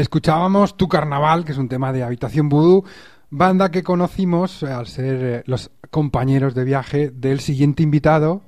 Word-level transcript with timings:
Escuchábamos 0.00 0.78
Tu 0.78 0.88
Carnaval, 0.88 1.44
que 1.44 1.52
es 1.52 1.58
un 1.58 1.68
tema 1.68 1.92
de 1.92 2.02
Habitación 2.02 2.48
Vudú, 2.48 2.86
banda 3.28 3.70
que 3.70 3.82
conocimos 3.82 4.62
eh, 4.62 4.72
al 4.72 4.86
ser 4.86 5.22
eh, 5.22 5.42
los 5.44 5.70
compañeros 5.90 6.54
de 6.54 6.64
viaje 6.64 7.10
del 7.10 7.40
siguiente 7.40 7.82
invitado. 7.82 8.40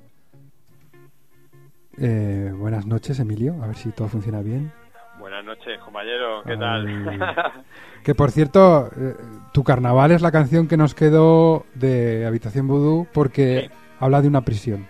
Eh, 1.99 2.51
buenas 2.57 2.87
noches, 2.87 3.21
Emilio, 3.21 3.63
a 3.63 3.67
ver 3.67 3.77
si 3.77 3.91
todo 3.91 4.09
funciona 4.09 4.41
bien. 4.41 4.73
Buenas 5.19 5.45
noches, 5.45 5.79
compañero. 5.85 6.43
¿Qué 6.45 6.53
Ay. 6.53 6.59
tal? 6.59 7.65
Que 8.03 8.15
por 8.15 8.31
cierto, 8.31 8.91
eh, 8.97 9.15
Tu 9.53 9.63
Carnaval 9.63 10.11
es 10.11 10.23
la 10.23 10.33
canción 10.33 10.67
que 10.67 10.79
nos 10.79 10.95
quedó 10.95 11.67
de 11.75 12.25
Habitación 12.27 12.67
Vudú 12.67 13.07
porque 13.13 13.71
habla 14.01 14.23
de 14.23 14.29
una 14.29 14.41
prisión. 14.41 14.87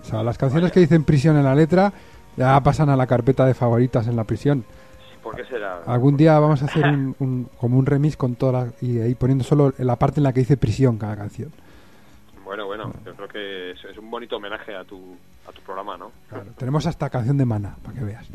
O 0.00 0.04
sea, 0.04 0.22
las 0.22 0.38
canciones 0.38 0.72
que 0.72 0.80
dicen 0.80 1.04
prisión 1.04 1.36
en 1.36 1.44
la 1.44 1.54
letra 1.54 1.92
ya 2.38 2.58
pasan 2.62 2.88
a 2.88 2.96
la 2.96 3.06
carpeta 3.06 3.44
de 3.44 3.52
favoritas 3.52 4.08
en 4.08 4.16
la 4.16 4.24
prisión. 4.24 4.64
¿Por 5.22 5.36
qué 5.36 5.44
será? 5.44 5.82
Algún 5.86 6.16
día 6.16 6.38
vamos 6.38 6.62
a 6.62 6.66
hacer 6.66 6.84
un, 6.84 7.14
un- 7.20 7.48
como 7.58 7.78
un 7.78 7.86
remix 7.86 8.16
con 8.16 8.34
todas 8.34 8.66
las- 8.66 8.82
y 8.82 8.98
ahí 9.00 9.14
poniendo 9.14 9.44
solo 9.44 9.72
la 9.78 9.96
parte 9.96 10.20
en 10.20 10.24
la 10.24 10.32
que 10.32 10.40
dice 10.40 10.56
prisión 10.56 10.98
cada 10.98 11.16
canción. 11.16 11.50
Bueno, 12.44 12.66
bueno, 12.66 12.92
yo 13.06 13.14
creo 13.14 13.28
que 13.28 13.70
es, 13.72 13.84
es 13.84 13.96
un 13.98 14.10
bonito 14.10 14.36
homenaje 14.36 14.74
a 14.74 14.84
tu, 14.84 14.98
a 15.48 15.52
tu 15.52 15.60
programa, 15.62 15.96
¿no? 15.96 16.10
Claro, 16.28 16.46
tenemos 16.58 16.86
hasta 16.86 17.08
canción 17.08 17.36
de 17.38 17.44
Mana, 17.44 17.76
para 17.82 17.98
que 17.98 18.04
veas. 18.04 18.26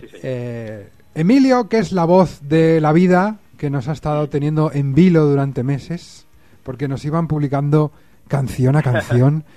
Sí, 0.00 0.08
sí. 0.10 0.16
Eh, 0.22 0.88
Emilio, 1.14 1.68
que 1.68 1.78
es 1.78 1.92
la 1.92 2.04
voz 2.04 2.40
de 2.42 2.80
la 2.80 2.92
vida, 2.92 3.36
que 3.56 3.70
nos 3.70 3.86
ha 3.88 3.92
estado 3.92 4.28
teniendo 4.28 4.72
en 4.72 4.94
vilo 4.94 5.26
durante 5.26 5.62
meses, 5.62 6.26
porque 6.64 6.88
nos 6.88 7.04
iban 7.04 7.28
publicando 7.28 7.92
canción 8.28 8.76
a 8.76 8.82
canción. 8.82 9.44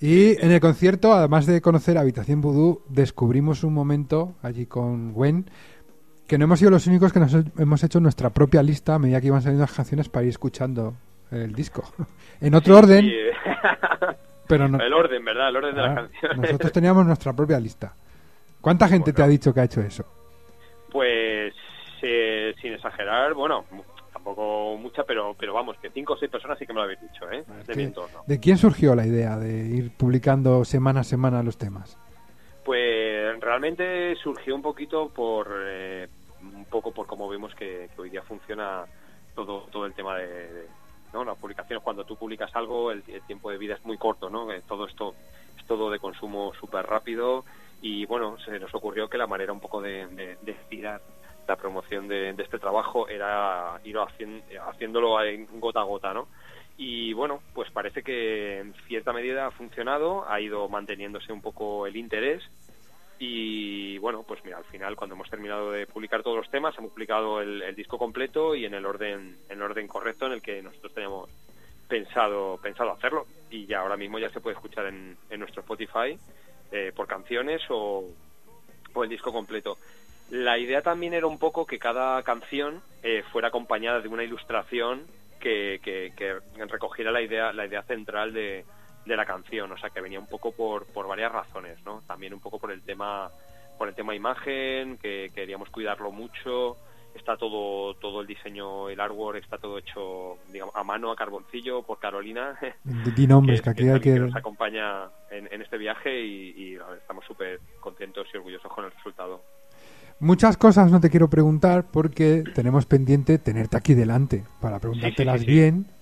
Y 0.00 0.40
en 0.44 0.52
el 0.52 0.60
concierto, 0.60 1.12
además 1.12 1.44
de 1.46 1.60
conocer 1.60 1.98
Habitación 1.98 2.40
Vudú, 2.40 2.82
descubrimos 2.88 3.64
un 3.64 3.74
momento 3.74 4.34
allí 4.42 4.64
con 4.64 5.12
Gwen, 5.12 5.46
que 6.28 6.38
no 6.38 6.44
hemos 6.44 6.58
sido 6.60 6.70
los 6.70 6.86
únicos 6.86 7.12
que 7.12 7.18
nos 7.18 7.34
he- 7.34 7.42
hemos 7.58 7.82
hecho 7.82 7.98
nuestra 7.98 8.30
propia 8.30 8.62
lista 8.62 8.94
a 8.94 8.98
medida 9.00 9.20
que 9.20 9.26
iban 9.28 9.42
saliendo 9.42 9.62
las 9.62 9.72
canciones 9.72 10.08
para 10.08 10.22
ir 10.24 10.28
escuchando 10.30 10.94
el 11.32 11.52
disco. 11.54 11.82
En 12.40 12.54
otro 12.54 12.76
orden, 12.78 13.04
Sí, 13.04 13.10
eh, 13.12 13.32
pero 14.46 14.68
no, 14.68 14.78
El 14.80 14.92
orden, 14.92 15.24
¿verdad? 15.24 15.48
El 15.48 15.56
orden 15.56 15.74
de 15.74 15.80
Ah, 15.80 15.86
las 15.86 15.94
canciones. 15.96 16.38
nosotros 16.38 16.70
teníamos 16.72 17.04
nuestra 17.06 17.32
propia 17.32 17.58
lista. 17.58 17.94
¿Cuánta 18.60 18.86
gente 18.88 19.12
te 19.12 19.22
ha 19.22 19.26
dicho 19.26 19.52
que 19.52 19.60
ha 19.60 19.64
hecho 19.64 19.80
eso? 19.80 20.04
Pues, 20.92 21.52
eh, 22.02 22.54
sin 22.60 22.72
exagerar, 22.74 23.34
bueno, 23.34 23.64
tampoco 24.12 24.76
mucha, 24.76 25.02
pero 25.04 25.34
pero 25.38 25.52
vamos, 25.54 25.76
que 25.82 25.90
cinco 25.90 26.12
o 26.14 26.16
seis 26.16 26.30
personas 26.30 26.58
sí 26.58 26.66
que 26.66 26.72
me 26.72 26.78
lo 26.78 26.84
habéis 26.84 27.00
dicho, 27.00 27.30
¿eh? 27.30 27.44
De 27.66 27.74
mi 27.76 27.82
entorno. 27.84 28.22
¿De 28.26 28.38
quién 28.40 28.56
surgió 28.56 28.94
la 28.94 29.06
idea 29.06 29.36
de 29.36 29.66
ir 29.66 29.90
publicando 29.96 30.64
semana 30.64 31.00
a 31.00 31.04
semana 31.04 31.42
los 31.42 31.58
temas? 31.58 31.98
Pues 32.64 33.40
realmente 33.40 34.14
surgió 34.16 34.54
un 34.54 34.62
poquito 34.62 35.08
por 35.08 35.48
eh, 35.66 36.08
poco 36.68 36.92
por 36.92 37.06
cómo 37.06 37.28
vemos 37.28 37.54
que, 37.54 37.88
hoy 37.96 38.10
día 38.10 38.22
funciona 38.22 38.84
todo 39.34 39.66
todo 39.70 39.86
el 39.86 39.94
tema 39.94 40.16
de, 40.16 40.26
de, 40.26 40.66
¿no? 41.12 41.24
las 41.24 41.36
publicaciones. 41.38 41.82
Cuando 41.82 42.04
tú 42.04 42.16
publicas 42.16 42.54
algo 42.54 42.90
el, 42.92 43.02
tiempo 43.26 43.50
de 43.50 43.58
vida 43.58 43.74
es 43.74 43.84
muy 43.84 43.98
corto 43.98 44.30
no 44.30 44.50
Eh, 44.52 44.62
todo 44.66 44.86
esto 44.86 45.14
es 45.58 45.64
todo 45.66 45.90
de 45.90 45.98
consumo 45.98 46.52
súper 46.54 46.86
rápido 46.86 47.44
y 47.80 48.06
bueno 48.06 48.38
se 48.38 48.58
nos 48.58 48.74
ocurrió 48.74 49.08
que 49.08 49.18
la 49.18 49.26
manera 49.26 49.52
un 49.52 49.60
poco 49.60 49.80
de, 49.80 50.36
estirar 50.46 51.00
la 51.46 51.56
promoción 51.56 52.08
de, 52.08 52.32
de 52.34 52.42
este 52.42 52.58
trabajo 52.58 53.08
era 53.08 53.80
ir 53.84 53.96
hacien- 53.96 54.42
haciéndolo 54.68 55.22
en 55.22 55.46
gota 55.60 55.80
a 55.80 55.84
gota 55.84 56.12
no 56.12 56.28
y 56.80 57.12
bueno, 57.12 57.42
pues 57.54 57.68
parece 57.72 58.04
que 58.04 58.60
en 58.60 58.72
cierta 58.86 59.12
medida 59.12 59.46
ha 59.46 59.50
funcionado, 59.50 60.30
ha 60.30 60.40
ido 60.40 60.68
manteniéndose 60.68 61.32
un 61.32 61.42
poco 61.42 61.88
el 61.88 61.96
interés 61.96 62.40
y 63.18 63.98
bueno, 63.98 64.22
pues 64.22 64.44
mira, 64.44 64.58
al 64.58 64.64
final 64.64 64.94
cuando 64.94 65.16
hemos 65.16 65.28
terminado 65.28 65.72
de 65.72 65.86
publicar 65.86 66.22
todos 66.22 66.36
los 66.36 66.50
temas, 66.50 66.76
hemos 66.78 66.92
publicado 66.92 67.40
el, 67.40 67.74
disco 67.74 67.98
completo 67.98 68.54
y 68.54 68.64
en 68.64 68.74
el 68.74 68.86
orden 68.86 69.36
en 69.48 69.58
el 69.58 69.62
orden 69.62 69.88
correcto 69.88 70.26
en 70.26 70.32
el 70.32 70.42
que 70.42 70.62
nosotros 70.62 70.94
teníamos 70.94 71.28
pensado 71.88 72.58
pensado 72.62 72.92
hacerlo 72.92 73.26
y 73.50 73.66
ya 73.66 73.80
ahora 73.80 73.96
mismo 73.96 74.18
ya 74.18 74.30
se 74.30 74.40
puede 74.40 74.54
escuchar 74.54 74.86
en, 74.86 75.16
en 75.30 75.40
nuestro 75.40 75.62
Spotify 75.62 76.16
eh, 76.70 76.92
por 76.94 77.08
canciones 77.08 77.62
o, 77.70 78.04
o 78.94 79.04
el 79.04 79.10
disco 79.10 79.32
completo. 79.32 79.78
La 80.30 80.58
idea 80.58 80.82
también 80.82 81.14
era 81.14 81.26
un 81.26 81.38
poco 81.38 81.66
que 81.66 81.78
cada 81.78 82.22
canción 82.22 82.82
eh, 83.02 83.24
fuera 83.32 83.48
acompañada 83.48 84.00
de 84.00 84.08
una 84.08 84.22
ilustración 84.22 85.06
que, 85.40 85.80
que, 85.82 86.12
que 86.14 86.38
recogiera 86.66 87.10
la 87.10 87.22
idea, 87.22 87.52
la 87.52 87.66
idea 87.66 87.82
central 87.82 88.34
de, 88.34 88.64
de 89.08 89.16
la 89.16 89.26
canción, 89.26 89.72
o 89.72 89.78
sea 89.78 89.90
que 89.90 90.00
venía 90.00 90.20
un 90.20 90.26
poco 90.26 90.52
por, 90.52 90.86
por 90.86 91.08
varias 91.08 91.32
razones, 91.32 91.78
¿no? 91.84 92.02
También 92.06 92.34
un 92.34 92.40
poco 92.40 92.58
por 92.58 92.70
el 92.70 92.82
tema, 92.82 93.30
por 93.76 93.88
el 93.88 93.94
tema 93.94 94.14
imagen, 94.14 94.98
que 94.98 95.30
queríamos 95.34 95.70
cuidarlo 95.70 96.12
mucho, 96.12 96.76
está 97.14 97.36
todo 97.36 97.94
todo 97.94 98.20
el 98.20 98.26
diseño, 98.26 98.88
el 98.88 99.00
artwork 99.00 99.42
está 99.42 99.58
todo 99.58 99.78
hecho 99.78 100.38
digamos, 100.52 100.74
a 100.76 100.84
mano, 100.84 101.10
a 101.10 101.16
carboncillo, 101.16 101.82
por 101.82 101.98
Carolina, 101.98 102.58
Di 103.16 103.26
nombres, 103.26 103.62
que 103.62 103.70
aquí 103.70 103.88
hay 103.88 104.00
que... 104.00 104.18
nos 104.18 104.36
acompaña 104.36 105.08
en, 105.30 105.48
en 105.52 105.62
este 105.62 105.78
viaje 105.78 106.20
y, 106.20 106.50
y, 106.56 106.76
a 106.76 106.86
ver, 106.86 106.98
estamos 106.98 107.24
súper 107.24 107.60
contentos 107.80 108.26
y 108.32 108.36
orgullosos 108.36 108.72
con 108.72 108.84
el 108.84 108.92
resultado. 108.92 109.42
Muchas 110.20 110.56
cosas 110.56 110.90
no 110.90 111.00
te 111.00 111.10
quiero 111.10 111.30
preguntar 111.30 111.84
porque 111.92 112.42
tenemos 112.54 112.86
pendiente 112.86 113.38
tenerte 113.38 113.76
aquí 113.76 113.94
delante 113.94 114.42
para 114.60 114.80
preguntártelas 114.80 115.40
sí, 115.40 115.46
sí. 115.46 115.52
bien. 115.52 115.97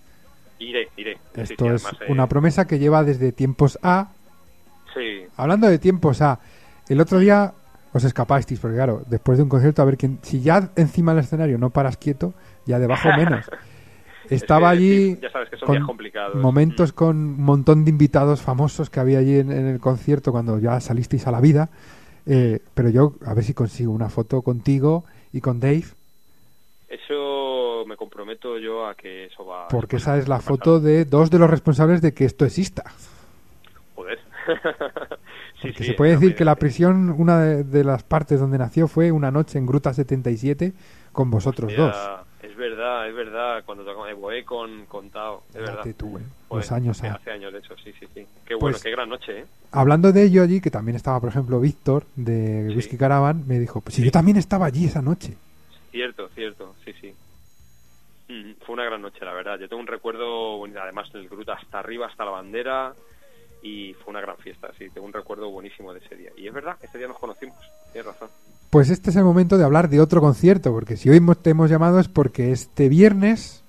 Iré, 0.58 0.88
iré. 0.96 1.18
Esto 1.34 1.64
sí, 1.64 1.70
es 1.74 1.84
además, 1.84 1.96
eh, 2.02 2.04
una 2.12 2.28
promesa 2.28 2.66
que 2.66 2.78
lleva 2.78 3.04
desde 3.04 3.32
tiempos 3.32 3.78
A. 3.82 4.08
Sí, 4.94 5.26
Hablando 5.36 5.68
de 5.68 5.78
tiempos 5.78 6.22
A, 6.22 6.40
el 6.88 7.00
otro 7.00 7.18
día 7.18 7.52
os 7.92 8.04
escapasteis, 8.04 8.60
porque 8.60 8.76
claro, 8.76 9.02
después 9.06 9.38
de 9.38 9.44
un 9.44 9.48
concierto, 9.50 9.82
a 9.82 9.84
ver 9.84 9.96
quién. 9.96 10.18
Si 10.22 10.40
ya 10.40 10.70
encima 10.76 11.14
del 11.14 11.24
escenario 11.24 11.58
no 11.58 11.70
paras 11.70 11.96
quieto, 11.96 12.34
ya 12.66 12.78
debajo 12.78 13.08
menos. 13.16 13.50
Estaba 14.30 14.72
Es 14.72 14.78
que, 14.78 14.84
allí 14.84 15.18
ya 15.22 15.30
sabes 15.30 15.50
que 15.50 15.56
son 15.56 15.66
con 15.66 15.76
días 15.76 15.86
complicados. 15.86 16.34
momentos 16.34 16.92
con 16.92 17.16
un 17.16 17.42
montón 17.42 17.84
de 17.84 17.90
invitados 17.90 18.42
famosos 18.42 18.90
que 18.90 18.98
había 18.98 19.20
allí 19.20 19.38
en, 19.38 19.52
en 19.52 19.66
el 19.66 19.78
concierto 19.78 20.32
cuando 20.32 20.58
ya 20.58 20.80
salisteis 20.80 21.26
a 21.28 21.30
la 21.30 21.40
vida. 21.40 21.68
Eh, 22.26 22.58
pero 22.74 22.88
yo, 22.90 23.14
a 23.24 23.34
ver 23.34 23.44
si 23.44 23.54
consigo 23.54 23.92
una 23.92 24.08
foto 24.08 24.42
contigo 24.42 25.04
y 25.32 25.40
con 25.40 25.60
Dave, 25.60 25.84
Eso 26.88 27.14
me 27.86 27.96
comprometo 27.96 28.58
yo 28.58 28.86
a 28.86 28.94
que 28.94 29.26
eso 29.26 29.44
va. 29.46 29.68
porque 29.68 29.96
eso 29.96 30.10
esa 30.10 30.18
es 30.18 30.28
la 30.28 30.40
foto 30.40 30.80
de 30.80 31.04
dos 31.04 31.30
de 31.30 31.38
los 31.38 31.48
responsables 31.50 32.00
de 32.02 32.12
que 32.14 32.24
esto 32.24 32.44
exista. 32.44 32.84
Joder. 33.94 34.18
sí, 35.60 35.68
Porque 35.68 35.74
sí, 35.78 35.84
se 35.84 35.92
puede 35.94 36.12
decir 36.12 36.34
que 36.34 36.44
la 36.44 36.54
prisión, 36.56 37.10
una 37.18 37.40
de, 37.40 37.64
de 37.64 37.84
las 37.84 38.02
partes 38.02 38.38
donde 38.40 38.58
nació 38.58 38.88
fue 38.88 39.10
una 39.12 39.30
noche 39.30 39.58
en 39.58 39.66
Gruta 39.66 39.92
77 39.94 40.72
con 41.12 41.30
vosotros 41.30 41.70
Hostia, 41.70 41.84
dos. 41.84 41.96
Es 42.42 42.56
verdad, 42.56 43.08
es 43.08 43.14
verdad. 43.14 43.62
Cuando 43.66 43.84
tocamos 43.84 44.08
Evoe 44.08 44.44
con, 44.44 44.86
con 44.86 45.10
Tao. 45.10 45.42
Es 45.48 45.54
verdad. 45.60 45.84
Tú, 45.96 46.18
eh, 46.18 46.22
Joder, 46.48 46.64
los 46.64 46.72
años 46.72 46.98
hace, 46.98 47.08
a- 47.08 47.14
hace 47.14 47.30
años, 47.30 47.52
de 47.52 47.58
hecho, 47.58 47.74
sí, 47.82 47.92
sí, 47.98 48.06
sí. 48.14 48.26
Qué 48.44 48.56
Pues- 48.56 48.60
bueno, 48.60 48.78
qué 48.82 48.90
gran 48.90 49.08
noche, 49.08 49.40
¿eh? 49.40 49.44
Hablando 49.72 50.12
de 50.12 50.22
ello 50.22 50.42
allí, 50.42 50.60
que 50.60 50.70
también 50.70 50.96
estaba, 50.96 51.18
por 51.20 51.28
ejemplo, 51.30 51.58
Víctor 51.60 52.04
de. 52.14 52.72
Whisky 52.74 52.96
Caravan, 52.96 53.44
me 53.46 53.58
dijo, 53.58 53.80
pues 53.80 53.94
si 53.96 54.04
yo 54.04 54.10
también 54.10 54.36
estaba 54.36 54.66
allí 54.66 54.86
esa 54.86 55.02
noche. 55.02 55.36
Cierto, 55.90 56.28
cierto, 56.34 56.74
sí, 56.84 56.92
sí. 57.00 57.12
Mm, 58.28 58.52
Fue 58.64 58.72
una 58.74 58.84
gran 58.84 59.02
noche, 59.02 59.24
la 59.24 59.32
verdad. 59.32 59.58
Yo 59.58 59.68
tengo 59.68 59.80
un 59.80 59.86
recuerdo, 59.86 60.62
además 60.64 61.08
el 61.14 61.28
Gruta 61.28 61.54
hasta 61.54 61.78
arriba, 61.78 62.06
hasta 62.06 62.24
la 62.24 62.32
bandera, 62.32 62.92
y 63.62 63.94
fue 63.94 64.10
una 64.10 64.20
gran 64.20 64.36
fiesta, 64.38 64.70
sí. 64.78 64.88
Tengo 64.90 65.06
un 65.06 65.12
recuerdo 65.12 65.50
buenísimo 65.50 65.92
de 65.92 66.00
ese 66.00 66.16
día. 66.16 66.30
Y 66.36 66.46
es 66.48 66.52
verdad, 66.52 66.76
ese 66.82 66.98
día 66.98 67.08
nos 67.08 67.18
conocimos, 67.18 67.56
tienes 67.92 68.06
razón. 68.06 68.28
Pues 68.70 68.90
este 68.90 69.10
es 69.10 69.16
el 69.16 69.24
momento 69.24 69.56
de 69.56 69.64
hablar 69.64 69.88
de 69.88 70.00
otro 70.00 70.20
concierto, 70.20 70.72
porque 70.72 70.96
si 70.96 71.08
hoy 71.08 71.18
hemos- 71.18 71.40
te 71.42 71.50
hemos 71.50 71.70
llamado 71.70 72.00
es 72.00 72.08
porque 72.08 72.50
este 72.52 72.88
viernes 72.88 73.62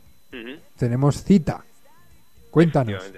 tenemos 0.77 1.23
cita. 1.23 1.63
Cuéntanos. 2.51 3.11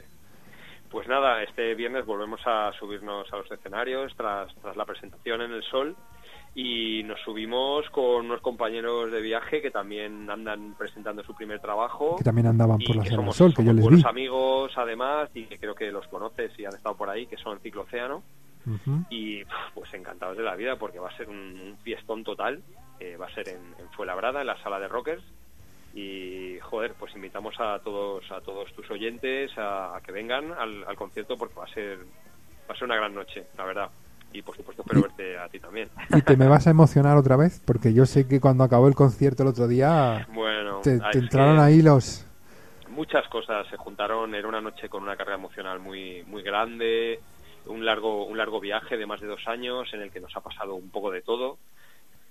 Pues 0.91 1.07
nada, 1.07 1.43
este 1.43 1.75
viernes 1.75 2.05
volvemos 2.05 2.41
a 2.45 2.71
subirnos 2.79 3.31
a 3.31 3.37
los 3.37 3.51
escenarios 3.51 4.13
tras, 4.17 4.53
tras 4.61 4.75
la 4.75 4.85
presentación 4.85 5.41
en 5.41 5.51
el 5.51 5.63
Sol 5.63 5.95
y 6.55 7.03
nos 7.03 7.19
subimos 7.21 7.89
con 7.91 8.25
unos 8.25 8.41
compañeros 8.41 9.11
de 9.11 9.21
viaje 9.21 9.61
que 9.61 9.71
también 9.71 10.29
andan 10.29 10.75
presentando 10.77 11.23
su 11.23 11.33
primer 11.35 11.59
trabajo. 11.59 12.15
Que 12.17 12.23
también 12.23 12.47
andaban 12.47 12.79
por 12.79 12.95
la 12.95 13.05
Sala 13.05 13.23
del 13.23 13.33
Sol, 13.33 13.53
que 13.55 13.63
yo 13.63 13.71
les 13.71 13.83
vi. 13.83 13.89
buenos 13.89 14.05
amigos 14.05 14.71
además 14.75 15.29
y 15.33 15.43
que 15.45 15.57
creo 15.59 15.75
que 15.75 15.91
los 15.91 16.07
conoces 16.07 16.51
y 16.59 16.65
han 16.65 16.73
estado 16.73 16.95
por 16.95 17.09
ahí, 17.09 17.27
que 17.27 17.37
son 17.37 17.59
Cicloceano 17.59 18.23
Ujú. 18.65 19.05
y 19.09 19.43
pues 19.73 19.93
encantados 19.93 20.35
de 20.37 20.43
la 20.43 20.55
vida 20.55 20.75
porque 20.75 20.99
va 20.99 21.09
a 21.09 21.17
ser 21.17 21.29
un, 21.29 21.37
un 21.37 21.77
fiestón 21.83 22.23
total, 22.23 22.61
eh, 22.99 23.15
va 23.15 23.27
a 23.27 23.33
ser 23.33 23.47
en, 23.49 23.73
en 23.79 23.89
Fuenlabrada, 23.91 24.41
en 24.41 24.47
la 24.47 24.61
sala 24.61 24.79
de 24.79 24.87
rockers 24.87 25.23
y 25.93 26.59
joder, 26.61 26.93
pues 26.99 27.15
invitamos 27.15 27.55
a 27.59 27.79
todos 27.79 28.29
a 28.31 28.41
todos 28.41 28.71
tus 28.73 28.89
oyentes 28.91 29.57
a, 29.57 29.95
a 29.95 30.01
que 30.01 30.11
vengan 30.11 30.51
al, 30.53 30.83
al 30.87 30.95
concierto 30.95 31.37
porque 31.37 31.55
va 31.55 31.63
a 31.65 31.73
ser 31.73 31.99
va 32.69 32.73
a 32.73 32.75
ser 32.75 32.83
una 32.85 32.95
gran 32.97 33.13
noche, 33.15 33.47
la 33.57 33.65
verdad. 33.65 33.89
Y 34.33 34.41
por 34.41 34.55
supuesto 34.55 34.83
espero 34.83 35.01
verte 35.01 35.37
a 35.37 35.47
ti 35.49 35.59
también. 35.59 35.89
¿Y 36.09 36.21
te 36.21 36.37
me 36.37 36.47
vas 36.47 36.67
a 36.67 36.69
emocionar 36.71 37.17
otra 37.17 37.35
vez? 37.35 37.61
Porque 37.65 37.93
yo 37.93 38.05
sé 38.05 38.27
que 38.27 38.39
cuando 38.39 38.63
acabó 38.63 38.87
el 38.87 38.95
concierto 38.95 39.43
el 39.43 39.49
otro 39.49 39.67
día 39.67 40.27
bueno, 40.33 40.81
te, 40.83 40.99
te 40.99 41.17
entraron 41.17 41.57
que- 41.57 41.61
ahí 41.63 41.81
los... 41.81 42.25
muchas 42.89 43.27
cosas 43.29 43.67
se 43.67 43.77
juntaron 43.77 44.33
era 44.35 44.47
una 44.47 44.61
noche 44.61 44.89
con 44.89 45.03
una 45.03 45.15
carga 45.15 45.35
emocional 45.35 45.79
muy 45.79 46.23
muy 46.27 46.43
grande 46.43 47.19
un 47.65 47.85
largo 47.85 48.25
un 48.25 48.37
largo 48.37 48.59
viaje 48.59 48.97
de 48.97 49.05
más 49.05 49.21
de 49.21 49.27
dos 49.27 49.47
años 49.47 49.93
en 49.93 50.01
el 50.01 50.11
que 50.11 50.19
nos 50.19 50.35
ha 50.35 50.41
pasado 50.41 50.75
un 50.75 50.89
poco 50.89 51.11
de 51.11 51.21
todo 51.21 51.57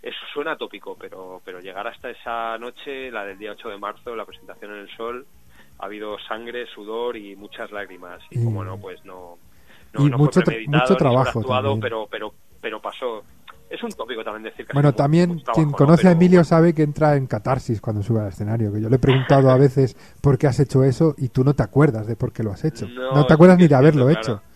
eso 0.03 0.19
suena 0.33 0.57
tópico 0.57 0.97
pero 1.01 1.41
pero 1.45 1.61
llegar 1.61 1.87
hasta 1.87 2.11
esa 2.11 2.59
noche 2.59 3.11
la 3.11 3.25
del 3.25 3.39
día 3.39 3.53
8 3.53 3.69
de 3.69 3.79
marzo 3.79 4.15
la 4.17 4.25
presentación 4.25 4.73
en 4.73 4.79
el 4.81 4.91
sol 4.97 5.27
ha 5.79 5.87
habido 5.87 6.19
sangre 6.19 6.67
sudor 6.67 7.17
y 7.17 7.37
muchas 7.37 7.71
lágrimas 7.71 8.21
y 8.31 8.39
Y- 8.41 8.45
como 8.45 8.65
no 8.65 8.79
pues 8.79 9.05
no 9.05 9.39
no, 9.93 10.07
y 10.07 10.11
no 10.11 10.19
mucho 10.19 10.41
fue 10.43 10.65
mucho 10.67 10.97
trabajo 10.97 11.43
también. 11.43 11.81
pero 11.81 12.07
pero 12.11 12.35
pero 12.61 12.81
pasó 12.81 13.23
es 13.71 13.83
un 13.83 13.91
tópico 13.93 14.25
también 14.25 14.45
decir 14.45 14.67
que 14.67 14.73
Bueno, 14.73 14.95
también 14.95 15.41
quien 15.53 15.71
conoce 15.73 16.09
a 16.09 16.13
Emilio 16.13 16.43
sabe 16.45 16.75
que 16.75 16.83
entra 16.83 17.17
en 17.17 17.27
catarsis 17.27 17.81
cuando 17.81 18.03
sube 18.03 18.21
al 18.21 18.29
escenario. 18.29 18.73
Que 18.73 18.81
yo 18.81 18.89
le 18.89 18.97
he 18.97 18.99
preguntado 18.99 19.51
a 19.51 19.57
veces 19.59 19.95
por 20.23 20.39
qué 20.39 20.47
has 20.47 20.59
hecho 20.61 20.85
eso 20.85 21.15
y 21.19 21.29
tú 21.29 21.45
no 21.45 21.55
te 21.55 21.63
acuerdas 21.63 22.07
de 22.07 22.17
por 22.17 22.33
qué 22.33 22.43
lo 22.43 22.53
has 22.53 22.65
hecho. 22.65 22.89
No, 22.89 23.13
No, 23.13 23.27
te 23.27 23.35
acuerdas 23.35 23.59
ni 23.59 23.69
de 23.69 23.75
haberlo 23.75 24.07
cierto, 24.07 24.21
hecho. 24.21 24.43
claro. 24.43 24.49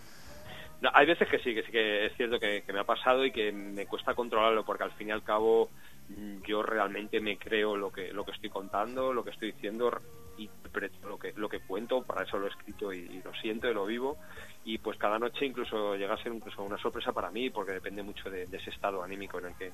No, 0.81 0.91
hay 0.95 1.07
veces 1.07 1.29
que 1.29 1.39
sí, 1.39 1.55
que 1.55 1.63
sí 1.63 1.71
que 1.71 2.07
es 2.07 2.17
cierto 2.17 2.41
que, 2.41 2.63
que 2.63 2.73
me 2.73 2.81
ha 2.81 2.85
pasado 2.85 3.25
y 3.25 3.31
que 3.31 3.53
me 3.53 3.87
cuesta 3.87 4.15
controlarlo 4.15 4.65
porque 4.65 4.83
al 4.85 4.93
fin 4.93 5.09
y 5.09 5.13
al 5.13 5.23
cabo 5.23 5.69
mm, 6.09 6.43
yo 6.47 6.63
realmente 6.63 7.21
me 7.21 7.37
creo 7.39 7.77
lo 7.77 7.93
que 7.93 8.13
lo 8.13 8.25
que 8.25 8.33
estoy 8.33 8.51
contando, 8.51 9.13
lo 9.13 9.23
que 9.23 9.31
estoy 9.31 9.53
diciendo 9.53 9.93
y 10.39 10.45
interpreto 10.45 11.09
lo 11.09 11.19
que 11.19 11.35
lo 11.37 11.49
que 11.49 11.61
cuento, 11.61 12.03
para 12.03 12.25
eso 12.25 12.39
lo 12.39 12.47
he 12.47 12.51
escrito 12.51 12.93
y, 12.93 12.99
y 12.99 13.23
lo 13.23 13.33
siento 13.35 13.71
y 13.71 13.75
lo 13.75 13.87
vivo 13.87 14.17
y 14.65 14.79
pues 14.79 14.97
cada 14.99 15.19
noche 15.19 15.45
incluso 15.47 15.97
llega 15.97 16.15
a 16.15 16.23
ser 16.23 16.33
incluso 16.33 16.63
una 16.63 16.79
sorpresa 16.79 17.13
para 17.13 17.31
mí 17.31 17.51
porque 17.51 17.73
depende 17.73 18.03
mucho 18.03 18.31
de, 18.31 18.47
de 18.47 18.57
ese 18.57 18.71
estado 18.71 19.03
anímico 19.03 19.39
en 19.39 19.47
el 19.47 19.55
que 19.57 19.73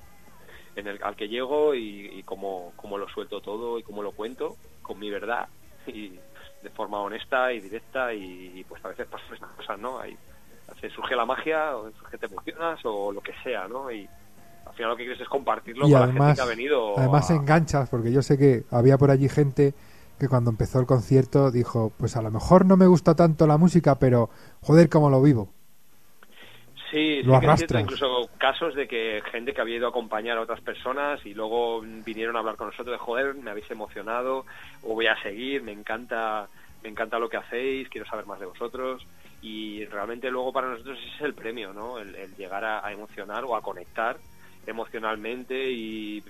en 0.75 0.87
el 0.87 0.99
al 1.03 1.15
que 1.15 1.27
llego 1.27 1.73
y, 1.75 2.09
y 2.19 2.23
cómo, 2.23 2.73
cómo 2.75 2.97
lo 2.97 3.07
suelto 3.09 3.41
todo 3.41 3.79
y 3.79 3.83
cómo 3.83 4.01
lo 4.03 4.11
cuento 4.13 4.57
con 4.81 4.99
mi 4.99 5.09
verdad 5.09 5.47
y 5.87 6.19
de 6.61 6.69
forma 6.71 6.99
honesta 7.01 7.51
y 7.53 7.59
directa 7.61 8.13
y, 8.13 8.59
y, 8.59 8.63
pues 8.63 8.83
a 8.83 8.89
veces 8.89 9.07
pasan 9.07 9.33
estas 9.33 9.49
cosas, 9.55 9.79
¿no? 9.79 9.99
Ahí 9.99 10.15
se 10.81 10.89
surge 10.91 11.15
la 11.15 11.25
magia 11.25 11.75
o 11.75 11.89
surge 11.91 12.17
te 12.17 12.25
emocionas 12.27 12.79
o 12.83 13.11
lo 13.11 13.21
que 13.21 13.33
sea, 13.43 13.67
¿no? 13.67 13.91
Y 13.91 14.07
al 14.65 14.73
final 14.73 14.91
lo 14.91 14.97
que 14.97 15.03
quieres 15.03 15.21
es 15.21 15.27
compartirlo 15.27 15.87
Y 15.87 15.91
con 15.91 15.99
la 16.01 16.05
además, 16.05 16.29
gente 16.29 16.35
que 16.35 16.41
ha 16.41 16.45
venido. 16.45 16.97
además 16.97 17.31
a- 17.31 17.35
enganchas, 17.35 17.89
porque 17.89 18.11
yo 18.11 18.21
sé 18.21 18.37
que 18.37 18.63
había 18.71 18.97
por 18.97 19.09
allí 19.11 19.29
gente 19.29 19.73
que 20.19 20.27
cuando 20.27 20.51
empezó 20.51 20.79
el 20.79 20.85
concierto 20.85 21.49
dijo, 21.51 21.91
pues 21.97 22.15
a 22.17 22.21
lo 22.21 22.29
mejor 22.29 22.65
no 22.65 22.77
me 22.77 22.85
gusta 22.87 23.15
tanto 23.15 23.47
la 23.47 23.57
música, 23.57 23.97
pero 23.97 24.29
joder, 24.61 24.89
cómo 24.89 25.09
lo 25.09 25.21
vivo. 25.21 25.49
Sí, 26.91 27.21
lo 27.23 27.35
sí 27.35 27.45
que 27.45 27.51
es 27.51 27.57
cierto, 27.57 27.79
incluso 27.79 28.29
casos 28.37 28.73
de 28.73 28.87
que 28.87 29.21
gente 29.31 29.53
que 29.53 29.61
había 29.61 29.77
ido 29.77 29.85
a 29.87 29.89
acompañar 29.89 30.37
a 30.37 30.41
otras 30.41 30.61
personas 30.61 31.23
y 31.25 31.33
luego 31.33 31.81
vinieron 31.81 32.35
a 32.35 32.39
hablar 32.39 32.55
con 32.55 32.67
nosotros 32.67 32.93
de 32.93 32.97
joder, 32.97 33.35
me 33.35 33.51
habéis 33.51 33.69
emocionado 33.69 34.45
o 34.83 34.95
voy 34.95 35.07
a 35.07 35.21
seguir, 35.21 35.61
me 35.61 35.71
encanta, 35.71 36.47
me 36.81 36.89
encanta 36.89 37.19
lo 37.19 37.29
que 37.29 37.37
hacéis, 37.37 37.89
quiero 37.89 38.07
saber 38.07 38.25
más 38.25 38.39
de 38.39 38.47
vosotros 38.47 39.05
y 39.41 39.85
realmente 39.85 40.31
luego 40.31 40.51
para 40.51 40.69
nosotros 40.69 40.97
ese 40.99 41.15
es 41.15 41.21
el 41.21 41.35
premio, 41.35 41.73
¿no? 41.73 41.99
El, 41.99 42.15
el 42.15 42.35
llegar 42.35 42.65
a, 42.65 42.85
a 42.85 42.91
emocionar 42.91 43.43
o 43.45 43.55
a 43.55 43.61
conectar 43.61 44.17
emocionalmente 44.65 45.71
y 45.71 46.23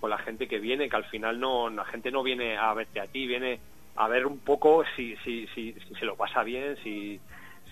con 0.00 0.10
la 0.10 0.18
gente 0.18 0.46
que 0.48 0.58
viene, 0.58 0.88
que 0.88 0.96
al 0.96 1.04
final 1.06 1.38
no, 1.40 1.68
la 1.70 1.84
gente 1.84 2.10
no 2.10 2.22
viene 2.22 2.56
a 2.56 2.72
verte 2.74 3.00
a 3.00 3.06
ti, 3.06 3.26
viene 3.26 3.58
a 3.96 4.08
ver 4.08 4.26
un 4.26 4.38
poco 4.38 4.84
si, 4.94 5.16
si, 5.24 5.46
si, 5.54 5.72
si 5.72 5.94
se 5.94 6.04
lo 6.04 6.16
pasa 6.16 6.42
bien, 6.42 6.76
si, 6.82 7.18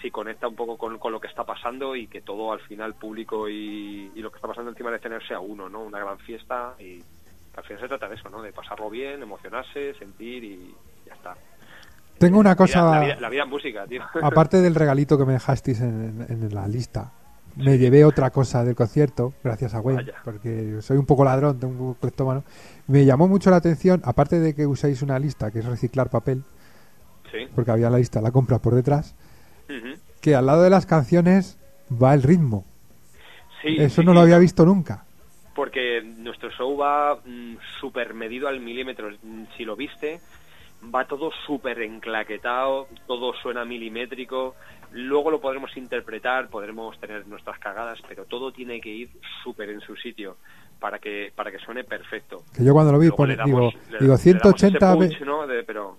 si 0.00 0.11
conecta 0.11 0.49
un 0.49 0.54
poco 0.57 0.76
con, 0.78 0.99
con 0.99 1.12
lo 1.12 1.21
que 1.21 1.28
está 1.28 1.45
pasando 1.45 1.95
y 1.97 2.07
que 2.07 2.23
todo 2.23 2.52
al 2.52 2.61
final 2.61 2.95
público 2.95 3.49
y, 3.49 4.11
y 4.14 4.21
lo 4.23 4.31
que 4.31 4.37
está 4.37 4.49
pasando 4.49 4.71
encima 4.71 4.90
de 4.90 4.99
tener 5.00 5.23
sea 5.26 5.40
uno, 5.40 5.69
¿no? 5.69 5.83
Una 5.83 5.99
gran 5.99 6.19
fiesta 6.19 6.75
y 6.81 7.02
al 7.57 7.64
final 7.64 7.83
se 7.83 7.88
trata 7.88 8.09
de 8.09 8.14
eso, 8.16 8.28
¿no? 8.31 8.40
De 8.43 8.52
pasarlo 8.52 8.88
bien, 8.90 9.23
emocionarse, 9.23 9.95
sentir 9.95 10.43
y 10.45 10.75
ya 11.07 11.14
está. 11.14 11.37
Tengo 12.19 12.38
una 12.38 12.50
La 12.50 12.54
vida- 12.54 12.64
cosa, 12.66 12.90
La 12.90 13.00
vida, 13.04 13.16
la 13.21 13.28
vida 13.28 13.43
en 13.43 13.49
música, 13.50 13.87
tío. 13.87 14.02
aparte 14.23 14.57
del 14.62 14.75
regalito 14.75 15.19
que 15.19 15.25
me 15.26 15.35
dejasteis 15.35 15.81
en, 15.83 16.26
en- 16.28 16.43
en 16.45 16.54
la 16.54 16.66
lista, 16.66 17.12
me 17.56 17.78
llevé 17.78 18.04
otra 18.04 18.30
cosa 18.30 18.64
del 18.64 18.75
concierto, 18.75 19.32
gracias 19.42 19.75
a 19.75 19.78
Gwen, 19.80 19.96
Vaya. 19.96 20.14
porque 20.25 20.78
soy 20.80 20.96
un 20.96 21.06
poco 21.06 21.25
ladrón, 21.25 21.58
tengo 21.61 21.73
un 21.73 21.78
poco 21.78 22.00
cleptómano. 22.00 22.44
Me 22.88 23.04
llamó 23.04 23.28
mucho 23.28 23.50
la 23.50 23.56
atención, 23.56 24.00
aparte 24.04 24.40
de 24.40 24.54
que 24.54 24.66
usáis 24.66 25.02
una 25.02 25.18
lista 25.18 25.50
que 25.50 25.61
es 25.61 25.64
reciclar 25.64 26.11
papel, 26.11 26.42
Sí. 27.32 27.46
porque 27.54 27.70
había 27.70 27.90
la 27.90 27.99
lista, 27.99 28.20
la 28.20 28.30
compra 28.30 28.58
por 28.58 28.75
detrás, 28.75 29.14
que 30.20 30.34
al 30.34 30.46
lado 30.46 30.62
de 30.62 30.70
las 30.70 30.87
canciones 30.87 31.58
va 31.90 32.14
el 32.14 32.23
ritmo. 32.23 32.64
Sí, 33.62 33.76
Eso 33.78 34.02
sí, 34.02 34.06
no 34.06 34.14
lo 34.14 34.20
había 34.20 34.38
visto 34.38 34.64
nunca. 34.64 35.04
porque 35.54 36.02
nuestro 36.18 36.50
show 36.50 36.76
va 36.76 37.14
mm, 37.25 37.56
súper 37.80 38.12
medido 38.14 38.49
al 38.49 38.58
milímetro. 38.61 39.11
Mm, 39.23 39.44
Si 39.56 39.64
lo 39.64 39.76
viste, 39.76 40.20
va 40.93 41.07
todo 41.07 41.31
súper 41.47 41.81
enclaquetado, 41.83 42.88
todo 43.07 43.33
suena 43.35 43.64
milimétrico, 43.64 44.55
luego 44.93 45.31
lo 45.31 45.41
podremos 45.41 45.76
interpretar, 45.76 46.49
podremos 46.49 46.99
tener 47.00 47.26
nuestras 47.26 47.59
cagadas, 47.59 47.99
pero 48.09 48.25
todo 48.25 48.53
tiene 48.53 48.81
que 48.81 48.88
ir 48.91 49.11
súper 49.43 49.71
en 49.71 49.81
su 49.81 49.97
sitio 49.97 50.37
para 50.81 50.99
que 50.99 51.33
para 51.35 51.50
que 51.50 51.59
suene 51.59 51.85
perfecto. 51.85 52.43
Que 52.55 52.64
yo 52.64 52.73
cuando 52.73 52.93
lo 52.93 52.99
vi, 52.99 53.11
pone, 53.11 53.37
damos- 53.37 53.73
digo, 53.73 53.73
le- 53.91 53.99
digo 54.00 54.12
le 54.14 54.19
180 54.19 54.87
damos 54.87 55.03
ese 55.05 55.14
B- 55.14 55.19
punch, 55.19 55.26
¿no? 55.26 55.47
De- 55.47 55.62
pero 55.64 55.93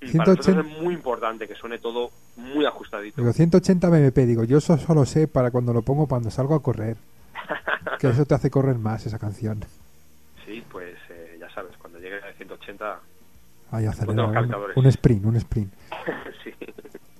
mm, 0.00 0.06
180 0.06 0.18
para 0.18 0.30
nosotros 0.36 0.66
es 0.76 0.82
muy 0.82 0.94
importante 0.94 1.48
que 1.48 1.54
suene 1.54 1.78
todo 1.78 2.10
muy 2.36 2.64
ajustadito. 2.66 3.20
Digo, 3.20 3.32
180 3.32 3.88
BMP, 3.88 4.26
digo, 4.26 4.44
yo 4.44 4.58
eso 4.58 4.76
solo 4.78 5.04
sé 5.06 5.28
para 5.28 5.50
cuando 5.50 5.72
lo 5.72 5.82
pongo 5.82 6.06
cuando 6.06 6.30
salgo 6.30 6.54
a 6.54 6.62
correr. 6.62 6.96
Que 7.98 8.08
eso 8.08 8.24
te 8.24 8.34
hace 8.34 8.50
correr 8.50 8.76
más 8.78 9.04
esa 9.06 9.18
canción. 9.18 9.60
Sí, 10.46 10.64
pues 10.70 10.96
eh, 11.10 11.36
ya 11.38 11.50
sabes, 11.50 11.76
cuando 11.76 11.98
llegue 11.98 12.16
a 12.16 12.32
180, 12.32 12.98
Ahí 13.70 13.84
Con 13.84 13.92
acelera. 13.92 14.40
los 14.42 14.76
Un, 14.76 14.84
un 14.84 14.86
sprint, 14.86 15.24
un 15.24 15.36
sprint. 15.36 15.72
sí. 16.44 16.50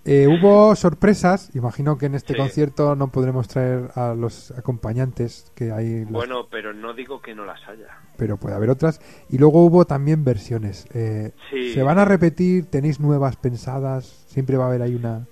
Eh, 0.06 0.26
hubo 0.26 0.74
sorpresas, 0.76 1.54
imagino 1.54 1.98
que 1.98 2.06
en 2.06 2.14
este 2.14 2.32
Sí. 2.32 2.38
concierto 2.38 2.96
no 2.96 3.08
podremos 3.08 3.46
traer 3.48 3.90
a 3.94 4.14
los 4.14 4.50
acompañantes 4.52 5.52
que 5.54 5.70
hay, 5.72 6.00
los- 6.04 6.10
Bueno, 6.12 6.46
pero 6.50 6.72
no 6.72 6.94
digo 6.94 7.20
que 7.20 7.34
no 7.34 7.44
las 7.44 7.60
haya. 7.68 7.86
pero 8.16 8.36
puede 8.38 8.54
haber 8.56 8.70
otras. 8.70 9.00
Y 9.28 9.38
luego 9.38 9.64
hubo 9.64 9.84
también 9.84 10.24
versiones. 10.24 10.86
Eh, 10.94 11.32
Sí. 11.50 11.74
¿Se 11.74 11.82
van 11.82 11.98
a 11.98 12.04
repetir? 12.06 12.66
¿Tenéis 12.70 12.98
nuevas 12.98 13.36
pensadas? 13.36 14.06
Siempre 14.28 14.56
va 14.56 14.64
a 14.64 14.68
haber 14.68 14.82
ahí 14.82 14.94
una... 14.94 15.26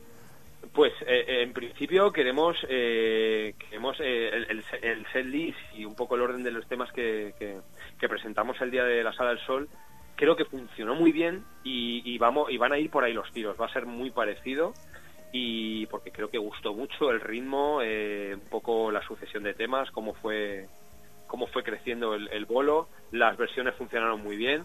Pues 0.75 0.93
eh, 1.07 1.25
eh, 1.27 1.43
en 1.43 1.53
principio 1.55 2.13
queremos 2.13 2.57
eh, 2.69 3.55
queremos 3.59 3.97
eh, 4.01 4.29
el, 4.33 4.45
el, 4.51 4.65
el 4.83 5.07
set 5.13 5.27
list 5.27 5.59
y 5.75 5.85
un 5.85 5.97
poco 5.97 6.15
el 6.15 6.21
orden 6.21 6.45
de 6.45 6.53
los 6.53 6.69
temas 6.69 6.93
que, 6.93 7.35
que, 7.39 7.59
que 7.99 8.09
presentamos 8.09 8.61
el 8.61 8.71
día 8.71 8.85
de 8.85 9.03
la 9.03 9.13
Sala 9.13 9.31
del 9.31 9.41
Sol. 9.41 9.69
Creo 10.19 10.35
que 10.35 10.45
funcionó 10.47 10.97
muy 10.97 11.13
bien 11.13 11.45
y, 11.63 12.19
vamos 12.19 12.51
y 12.51 12.57
van 12.57 12.73
a 12.73 12.79
ir 12.79 12.91
por 12.91 13.05
ahí 13.05 13.13
los 13.13 13.31
tiros. 13.31 13.57
Va 13.59 13.67
a 13.67 13.73
ser 13.73 13.87
muy 13.87 14.11
parecido 14.11 14.75
y 15.31 15.87
porque 15.87 16.11
creo 16.11 16.29
que 16.29 16.39
gustó 16.39 16.75
mucho 16.75 17.13
el 17.13 17.21
ritmo, 17.21 17.79
eh, 17.85 18.33
un 18.35 18.49
poco 18.51 18.91
la 18.91 19.01
sucesión 19.03 19.45
de 19.45 19.55
temas, 19.55 19.89
cómo 19.93 20.15
fue 20.15 20.67
cómo 21.29 21.47
fue 21.47 21.63
creciendo 21.63 22.15
el, 22.15 22.29
el 22.33 22.47
bolo. 22.47 22.89
Las 23.13 23.37
versiones 23.37 23.77
funcionaron 23.77 24.21
muy 24.21 24.37
bien 24.37 24.65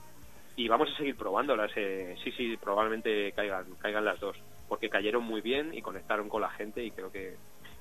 y 0.56 0.68
vamos 0.68 0.90
a 0.92 0.98
seguir 0.98 1.16
probándolas. 1.16 1.72
eh, 1.76 2.16
sí, 2.24 2.32
sí, 2.32 2.58
probablemente 2.58 3.32
caigan, 3.34 3.76
caigan 3.80 4.06
las 4.06 4.20
dos, 4.20 4.36
porque 4.68 4.90
cayeron 4.90 5.24
muy 5.24 5.42
bien 5.42 5.72
y 5.72 5.84
conectaron 5.84 6.30
con 6.30 6.42
la 6.42 6.50
gente 6.50 6.84
y 6.84 6.90
creo 6.90 7.12
que 7.12 7.36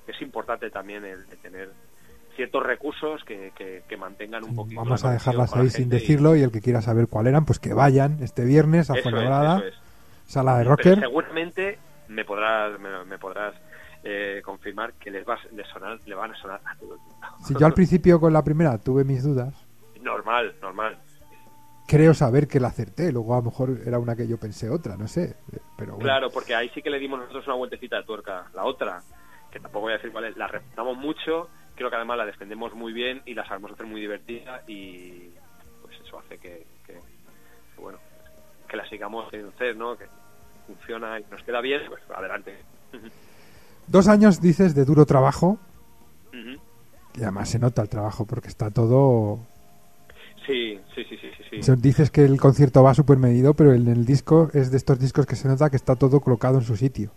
es 0.05 0.21
importante 0.21 0.69
también 0.69 1.05
el, 1.05 1.25
de 1.27 1.37
tener 1.37 1.71
ciertos 2.35 2.63
recursos 2.63 3.23
que, 3.23 3.51
que, 3.55 3.83
que 3.87 3.97
mantengan 3.97 4.43
un 4.43 4.55
poquito. 4.55 4.81
Vamos 4.81 5.03
a 5.05 5.11
dejarlas 5.11 5.55
ahí 5.55 5.69
sin 5.69 5.87
y- 5.87 5.89
decirlo 5.91 6.35
y 6.35 6.41
el 6.41 6.51
que 6.51 6.61
quiera 6.61 6.81
saber 6.81 7.07
cuál 7.07 7.27
eran, 7.27 7.45
pues 7.45 7.59
que 7.59 7.73
vayan 7.73 8.21
este 8.21 8.43
viernes 8.45 8.89
a 8.89 8.95
es, 8.95 9.03
Fuenlabrada, 9.03 9.57
eso 9.57 9.67
es. 9.67 9.73
sala 10.25 10.53
de 10.57 10.63
Pero 10.63 10.69
rocker. 10.75 10.99
seguramente 10.99 11.79
me 12.09 12.25
podrás, 12.25 12.79
me, 12.79 13.03
me 13.05 13.17
podrás 13.17 13.53
eh, 14.03 14.41
confirmar 14.43 14.93
que 14.93 15.09
les 15.11 15.27
va 15.27 15.35
a 15.35 15.73
sonar, 15.73 15.99
le 16.05 16.15
van 16.15 16.31
a 16.31 16.35
sonar 16.35 16.61
a 16.65 16.75
todo 16.75 16.95
el 16.95 16.99
mundo. 16.99 17.15
Si 17.45 17.53
yo 17.57 17.65
al 17.65 17.73
principio 17.73 18.19
con 18.19 18.33
la 18.33 18.43
primera 18.43 18.77
tuve 18.77 19.03
mis 19.03 19.23
dudas, 19.23 19.53
normal, 20.01 20.53
normal. 20.61 20.97
creo 21.87 22.13
saber 22.13 22.47
que 22.47 22.59
la 22.59 22.67
acerté. 22.69 23.11
Luego 23.11 23.33
a 23.33 23.37
lo 23.37 23.43
mejor 23.43 23.77
era 23.85 23.99
una 23.99 24.15
que 24.15 24.27
yo 24.27 24.37
pensé 24.37 24.69
otra, 24.69 24.97
no 24.97 25.07
sé. 25.07 25.35
Pero 25.77 25.93
bueno. 25.93 26.03
Claro, 26.03 26.29
porque 26.31 26.53
ahí 26.55 26.69
sí 26.73 26.81
que 26.81 26.89
le 26.89 26.99
dimos 26.99 27.19
nosotros 27.19 27.45
una 27.47 27.55
vueltecita 27.55 27.97
de 27.97 28.03
tuerca. 28.03 28.45
La 28.53 28.65
otra, 28.65 29.01
que 29.51 29.59
tampoco 29.59 29.83
voy 29.83 29.93
a 29.93 29.95
decir 29.97 30.11
cuál 30.11 30.25
es, 30.25 30.35
la 30.35 30.47
respetamos 30.47 30.97
mucho, 30.97 31.47
creo 31.83 31.89
que 31.89 31.97
además 31.97 32.17
la 32.17 32.25
defendemos 32.25 32.73
muy 32.73 32.93
bien 32.93 33.21
y 33.25 33.33
la 33.33 33.45
sabemos 33.45 33.73
hacer 33.73 33.85
muy 33.85 33.99
divertida 33.99 34.61
y 34.67 35.31
pues 35.81 35.99
eso 35.99 36.17
hace 36.17 36.37
que, 36.37 36.65
que, 36.87 36.93
que, 36.93 37.81
bueno, 37.81 37.99
que 38.69 38.77
la 38.77 38.87
sigamos 38.87 39.33
en 39.33 39.49
hacer, 39.49 39.75
¿no? 39.75 39.97
Que 39.97 40.05
funciona 40.65 41.19
y 41.19 41.25
nos 41.29 41.43
queda 41.43 41.59
bien, 41.59 41.81
pues 41.89 42.01
adelante. 42.15 42.55
Dos 43.87 44.07
años 44.07 44.39
dices 44.39 44.73
de 44.75 44.85
duro 44.85 45.05
trabajo 45.05 45.59
Ujú. 46.29 46.57
y 47.15 47.21
además 47.23 47.49
se 47.49 47.59
nota 47.59 47.81
el 47.81 47.89
trabajo 47.89 48.25
porque 48.25 48.47
está 48.47 48.71
todo... 48.71 49.39
Sí, 50.47 50.79
sí, 50.95 51.03
sí, 51.03 51.17
sí, 51.17 51.31
sí. 51.37 51.61
sí. 51.61 51.71
Dices 51.79 52.11
que 52.11 52.23
el 52.23 52.39
concierto 52.39 52.81
va 52.81 52.93
súper 52.93 53.17
medido, 53.17 53.55
pero 53.55 53.73
en 53.73 53.89
el 53.89 54.05
disco 54.05 54.49
es 54.53 54.71
de 54.71 54.77
estos 54.77 54.99
discos 54.99 55.25
que 55.25 55.35
se 55.35 55.49
nota 55.49 55.69
que 55.69 55.75
está 55.75 55.97
todo 55.97 56.21
colocado 56.21 56.59
en 56.59 56.63
su 56.63 56.77
sitio. 56.77 57.11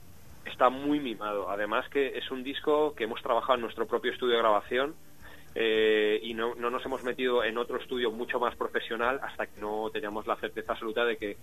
Está 0.56 0.70
muy 0.70 1.00
mimado. 1.00 1.50
Además 1.50 1.86
que 1.90 2.16
es 2.16 2.30
un 2.30 2.42
disco 2.42 2.94
que 2.94 3.04
hemos 3.04 3.20
trabajado 3.22 3.56
en 3.56 3.60
nuestro 3.60 3.86
propio 3.86 4.10
estudio 4.10 4.36
de 4.36 4.40
grabación 4.40 4.94
eh, 5.54 6.18
y 6.22 6.32
no, 6.32 6.54
no 6.54 6.70
nos 6.70 6.82
hemos 6.86 7.04
metido 7.04 7.44
en 7.44 7.58
otro 7.58 7.76
estudio 7.76 8.10
mucho 8.10 8.40
más 8.40 8.56
profesional 8.56 9.20
hasta 9.22 9.46
que 9.46 9.60
no 9.60 9.90
teníamos 9.92 10.26
la 10.26 10.36
certeza 10.36 10.72
absoluta 10.72 11.04
de 11.04 11.18
que 11.18 11.36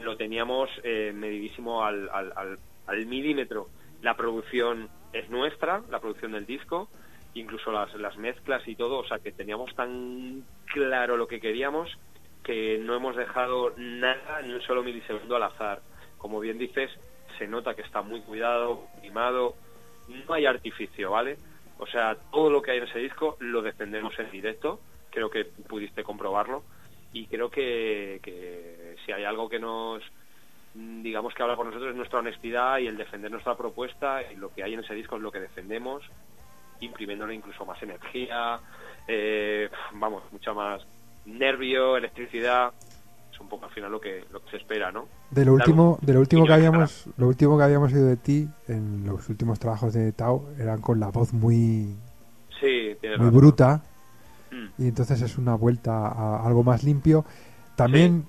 lo 0.00 0.16
teníamos 0.16 0.68
eh, 0.82 1.12
medidísimo 1.14 1.84
al, 1.84 2.08
al, 2.12 2.32
al, 2.34 2.58
al 2.88 3.06
milímetro. 3.06 3.68
La 4.02 4.16
producción 4.16 4.88
es 5.12 5.30
nuestra, 5.30 5.82
la 5.88 6.00
producción 6.00 6.32
del 6.32 6.44
disco, 6.44 6.88
incluso 7.34 7.70
las, 7.70 7.94
las 7.94 8.16
mezclas 8.16 8.66
y 8.66 8.74
todo, 8.74 8.98
o 8.98 9.06
sea 9.06 9.20
que 9.20 9.30
teníamos 9.30 9.72
tan 9.76 10.42
claro 10.66 11.16
lo 11.16 11.28
que 11.28 11.40
queríamos 11.40 11.96
que 12.42 12.78
no 12.78 12.96
hemos 12.96 13.14
dejado 13.14 13.74
nada 13.76 14.42
ni 14.42 14.52
un 14.52 14.62
solo 14.62 14.82
milisegundo 14.82 15.36
al 15.36 15.44
azar. 15.44 15.82
Como 16.18 16.40
bien 16.40 16.58
dices, 16.58 16.90
se 17.38 17.46
nota 17.46 17.74
que 17.74 17.82
está 17.82 18.02
muy 18.02 18.20
cuidado, 18.20 18.86
mimado, 19.02 19.54
no 20.08 20.34
hay 20.34 20.46
artificio, 20.46 21.10
¿vale? 21.10 21.38
O 21.78 21.86
sea, 21.86 22.16
todo 22.30 22.50
lo 22.50 22.62
que 22.62 22.72
hay 22.72 22.78
en 22.78 22.84
ese 22.84 22.98
disco 22.98 23.36
lo 23.40 23.62
defendemos 23.62 24.18
en 24.18 24.30
directo, 24.30 24.80
creo 25.10 25.30
que 25.30 25.44
pudiste 25.44 26.02
comprobarlo, 26.02 26.62
y 27.12 27.26
creo 27.26 27.50
que, 27.50 28.96
si 29.04 29.12
hay 29.12 29.24
algo 29.24 29.48
que 29.48 29.58
nos, 29.58 30.02
digamos 30.74 31.34
que 31.34 31.42
habla 31.42 31.56
por 31.56 31.66
nosotros 31.66 31.90
es 31.90 31.96
nuestra 31.96 32.18
honestidad 32.18 32.78
y 32.78 32.86
el 32.86 32.96
defender 32.96 33.30
nuestra 33.30 33.56
propuesta, 33.56 34.20
y 34.30 34.36
lo 34.36 34.52
que 34.52 34.62
hay 34.62 34.74
en 34.74 34.80
ese 34.80 34.94
disco 34.94 35.16
es 35.16 35.22
lo 35.22 35.32
que 35.32 35.40
defendemos, 35.40 36.02
imprimiéndole 36.80 37.34
incluso 37.34 37.64
más 37.64 37.82
energía, 37.82 38.58
eh, 39.08 39.70
vamos, 39.92 40.22
mucha 40.32 40.52
más 40.52 40.86
nervio, 41.24 41.96
electricidad, 41.96 42.72
es 43.36 43.40
un 43.40 43.48
poco 43.48 43.66
al 43.66 43.70
final 43.70 43.92
lo 43.92 44.00
que, 44.00 44.24
lo 44.32 44.42
que 44.42 44.50
se 44.50 44.56
espera, 44.56 44.90
¿no? 44.90 45.06
De 45.30 45.44
lo 45.44 45.52
último, 45.52 45.98
de 46.02 46.14
lo 46.14 46.20
último 46.20 46.46
que 46.46 46.52
habíamos, 46.54 47.04
lo 47.16 47.28
último 47.28 47.56
que 47.58 47.64
habíamos 47.64 47.92
oído 47.92 48.06
de 48.06 48.16
ti 48.16 48.48
en 48.66 49.06
los 49.06 49.28
últimos 49.28 49.58
trabajos 49.60 49.92
de 49.92 50.10
Tao 50.12 50.48
eran 50.58 50.80
con 50.80 50.98
la 50.98 51.08
voz 51.10 51.32
muy, 51.32 51.94
Sí, 52.60 52.96
muy 53.02 53.08
razón. 53.16 53.34
bruta 53.34 53.82
Mm. 54.50 54.82
y 54.82 54.88
entonces 54.88 55.20
es 55.22 55.38
una 55.38 55.54
vuelta 55.56 56.06
a 56.08 56.46
algo 56.46 56.62
más 56.62 56.82
limpio. 56.84 57.24
También, 57.74 58.24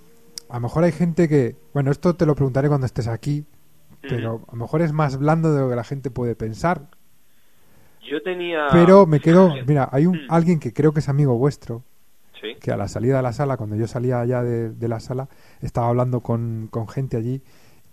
a 0.49 0.55
lo 0.55 0.61
mejor 0.61 0.83
hay 0.83 0.91
gente 0.91 1.29
que, 1.29 1.55
bueno, 1.73 1.91
esto 1.91 2.15
te 2.15 2.25
lo 2.25 2.35
preguntaré 2.35 2.67
cuando 2.67 2.85
estés 2.87 3.07
aquí, 3.07 3.45
pero 4.01 4.41
a 4.47 4.51
lo 4.55 4.57
mejor 4.57 4.81
es 4.81 4.91
más 4.93 5.17
blando 5.17 5.53
de 5.53 5.61
lo 5.61 5.69
que 5.69 5.75
la 5.75 5.83
gente 5.83 6.09
puede 6.11 6.35
pensar. 6.35 6.89
Yo 8.09 8.21
tenía... 8.23 8.67
Pero 8.71 9.05
me 9.05 9.19
quedo, 9.19 9.53
mira, 9.67 9.89
hay 9.91 10.05
un 10.05 10.17
Mm. 10.17 10.27
alguien 10.29 10.59
que 10.59 10.73
creo 10.73 10.91
que 10.93 10.99
es 11.01 11.09
amigo 11.09 11.37
vuestro, 11.37 11.83
a 12.71 12.77
la 12.77 12.88
salida 12.88 13.17
de 13.17 13.24
la 13.24 13.33
sala, 13.33 13.57
cuando 13.57 13.75
yo 13.75 13.88
salía 13.88 14.19
allá 14.19 14.43
de, 14.43 14.69
de 14.69 14.88
la 14.88 15.00
sala, 15.00 15.29
estaba 15.62 15.88
hablando 15.88 16.21
con, 16.21 16.67
con 16.71 16.88
gente 16.88 17.17
allí 17.17 17.41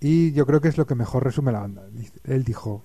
y 0.00 0.32
yo 0.32 0.44
creo 0.46 0.60
que 0.60 0.68
es 0.68 0.76
lo 0.76 0.86
que 0.86 0.94
mejor 0.94 1.24
resume 1.24 1.52
la 1.52 1.60
banda. 1.60 1.82
Él 2.24 2.44
dijo, 2.44 2.84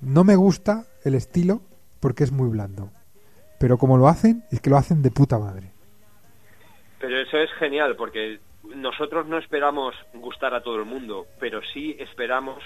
no 0.00 0.24
me 0.24 0.36
gusta 0.36 0.84
el 1.04 1.14
estilo 1.14 1.62
porque 2.00 2.24
es 2.24 2.32
muy 2.32 2.48
blando, 2.48 2.90
pero 3.58 3.78
como 3.78 3.96
lo 3.98 4.08
hacen, 4.08 4.44
es 4.50 4.60
que 4.60 4.70
lo 4.70 4.76
hacen 4.76 5.02
de 5.02 5.10
puta 5.10 5.38
madre. 5.38 5.72
pero 6.98 7.18
eso 7.18 7.38
es 7.38 7.50
genial 7.52 7.96
porque 7.96 8.40
nosotros 8.74 9.26
no 9.26 9.38
esperamos 9.38 9.94
gustar 10.14 10.54
a 10.54 10.62
todo 10.62 10.76
el 10.76 10.84
mundo, 10.84 11.26
pero 11.38 11.60
sí 11.62 11.96
esperamos 11.98 12.62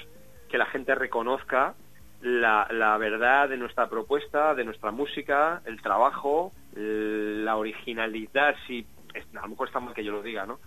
que 0.49 0.59
la 0.59 0.67
gente 0.67 0.95
reconozca 0.95 1.75
la, 2.21 2.67
la 2.71 2.97
verdad 2.97 3.49
de 3.49 3.57
nuestra 3.57 3.89
propuesta, 3.89 4.55
de 4.55 4.65
nuestra 4.65 4.91
música, 4.91 5.63
el 5.67 5.81
trabajo, 5.83 6.53
la 6.77 7.57
originalidad, 7.57 8.55
si 8.67 8.87
es- 9.15 9.27
a 9.37 9.43
lo 9.43 9.49
mejor 9.49 9.69
está 9.69 9.81
mal 9.81 9.95
que 9.95 10.05
yo 10.05 10.13
lo 10.13 10.23
diga, 10.23 10.47
¿no? 10.47 10.59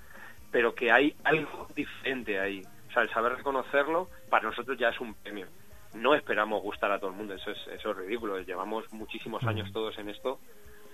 Pero 0.51 0.73
que 0.73 0.91
hay 0.91 1.15
algo 1.23 1.67
diferente 1.75 2.39
ahí. 2.39 2.61
O 2.89 2.91
sea, 2.93 3.03
el 3.03 3.09
saber 3.09 3.33
reconocerlo 3.35 4.09
para 4.29 4.47
nosotros 4.49 4.77
ya 4.79 4.89
es 4.89 4.99
un 5.01 5.13
premio. 5.15 5.45
No 5.93 6.15
esperamos 6.15 6.61
gustar 6.63 6.91
a 6.91 6.99
todo 6.99 7.09
el 7.11 7.15
mundo, 7.17 7.33
eso 7.33 7.51
es, 7.51 7.57
eso 7.75 7.91
es 7.91 7.97
ridículo. 7.97 8.39
Llevamos 8.41 8.85
muchísimos 8.93 9.43
años 9.43 9.71
todos 9.73 9.97
en 9.97 10.09
esto 10.09 10.39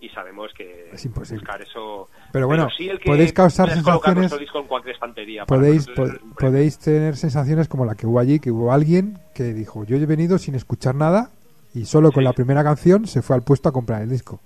y 0.01 0.10
sabemos 0.10 0.51
que 0.53 0.89
Es 0.91 1.05
imposible. 1.05 1.39
buscar 1.41 1.62
eso. 1.62 2.10
Pero 2.32 2.48
bueno, 2.48 2.67
sí 2.75 2.89
el 2.89 3.00
que 3.00 3.05
podéis 3.05 3.34
causar 3.34 3.70
sensaciones- 3.70 4.32
cualquier 4.67 4.96
estantería. 4.96 5.46
Podéis, 5.46 6.77
tener 6.79 7.15
sensaciones 7.15 7.67
como 7.67 7.86
la 7.86 7.96
que 7.96 8.08
hubo 8.08 8.20
allí, 8.20 8.39
que 8.39 8.51
hubo 8.51 8.72
alguien 8.72 9.20
que 9.36 9.43
dijo, 9.53 9.84
yo 9.86 9.96
he 9.98 10.05
venido 10.05 10.38
sin 10.38 10.55
escuchar 10.55 10.96
nada 10.96 11.29
y 11.74 11.86
solo 11.86 12.12
con 12.12 12.24
la 12.24 12.34
primera 12.34 12.63
canción 12.63 13.08
se 13.08 13.22
fue 13.22 13.36
al 13.36 13.43
puesto 13.43 13.70
a 13.70 13.72
comprar 13.72 14.01
el 14.01 14.10
disco. 14.10 14.39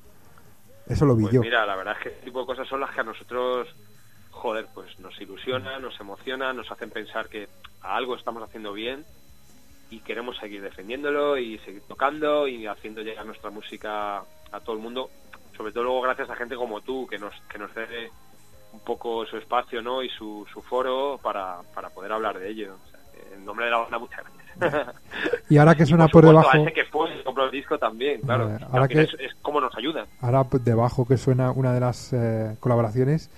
Eso 0.90 1.06
lo 1.06 1.16
vi 1.16 1.24
Pues 1.24 1.36
yo. 1.36 1.42
mira, 1.42 1.66
la 1.66 1.76
verdad 1.76 1.96
es 1.98 2.04
que 2.04 2.10
este 2.10 2.26
tipo 2.26 2.42
de 2.42 2.46
cosas 2.46 2.68
son 2.68 2.80
las 2.80 2.92
que 2.92 3.02
a 3.02 3.04
nosotros, 3.04 3.68
joder, 4.32 4.68
pues 4.74 5.00
nos 5.00 5.20
ilusionan, 5.20 5.82
nos 5.82 6.00
emocionan, 6.00 6.56
nos 6.56 6.72
hacen 6.72 6.90
pensar 6.90 7.30
que 7.30 7.48
a 7.82 7.96
algo 7.96 8.16
estamos 8.16 8.44
haciendo 8.44 8.74
bien 8.74 9.06
y 9.90 10.00
queremos 10.00 10.38
seguir 10.38 10.62
defendiéndolo 10.62 11.38
y 11.38 11.58
seguir 11.60 11.82
tocando 11.88 12.48
y 12.48 12.68
haciendo 12.68 13.02
llegar 13.02 13.26
nuestra 13.26 13.50
música 13.50 14.18
a 14.52 14.60
todo 14.62 14.76
el 14.76 14.82
mundo, 14.82 15.10
sobre 15.56 15.72
todo 15.72 15.84
luego 15.84 16.02
gracias 16.02 16.30
a 16.30 16.36
gente 16.36 16.56
como 16.56 16.82
tú 16.82 17.08
que 17.08 17.18
nos 17.18 17.34
que 17.50 17.58
nos 17.58 17.72
cede 17.74 18.12
un 18.74 18.80
poco 18.82 19.26
su 19.26 19.38
espacio 19.38 19.82
no 19.82 20.04
y 20.04 20.10
su, 20.10 20.46
su 20.52 20.62
foro 20.62 21.20
para, 21.22 21.62
para 21.74 21.90
poder 21.90 22.12
hablar 22.12 22.38
de 22.38 22.50
ello. 22.50 22.76
O 22.86 22.90
sea, 22.92 23.00
en 23.34 23.46
nombre 23.46 23.66
de 23.66 23.72
la 23.72 23.78
banda, 23.78 23.98
muchas 23.98 24.20
gracias. 24.20 24.37
Y 25.50 25.58
ahora 25.58 25.76
que 25.76 25.86
suena 25.86 26.08
por, 26.08 26.24
por 26.24 26.32
supuesto, 26.32 26.52
debajo- 26.52 26.58
a 26.58 26.62
ese 26.70 26.74
que 26.74 26.86
fue, 26.86 27.24
compró 27.24 27.46
el 27.46 27.52
disco 27.52 27.78
también, 27.78 28.22
claro. 28.22 28.46
Al 28.48 28.64
ahora 28.72 28.88
que- 28.88 29.02
es, 29.02 29.14
es 29.20 29.34
como 29.42 29.62
nos 29.62 29.76
ayudan. 29.78 30.06
Ahora 30.22 30.44
pues, 30.44 30.64
debajo 30.66 31.08
que 31.08 31.18
suena 31.18 31.52
una 31.52 31.74
de 31.74 31.80
las 31.80 32.12
eh, 32.14 32.56
colaboraciones 32.60 33.30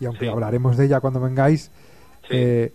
y 0.00 0.06
aunque 0.06 0.26
Sí. 0.26 0.30
hablaremos 0.30 0.76
de 0.76 0.86
ella 0.86 1.00
cuando 1.00 1.20
vengáis, 1.20 1.70
Sí. 2.22 2.28
eh, 2.36 2.72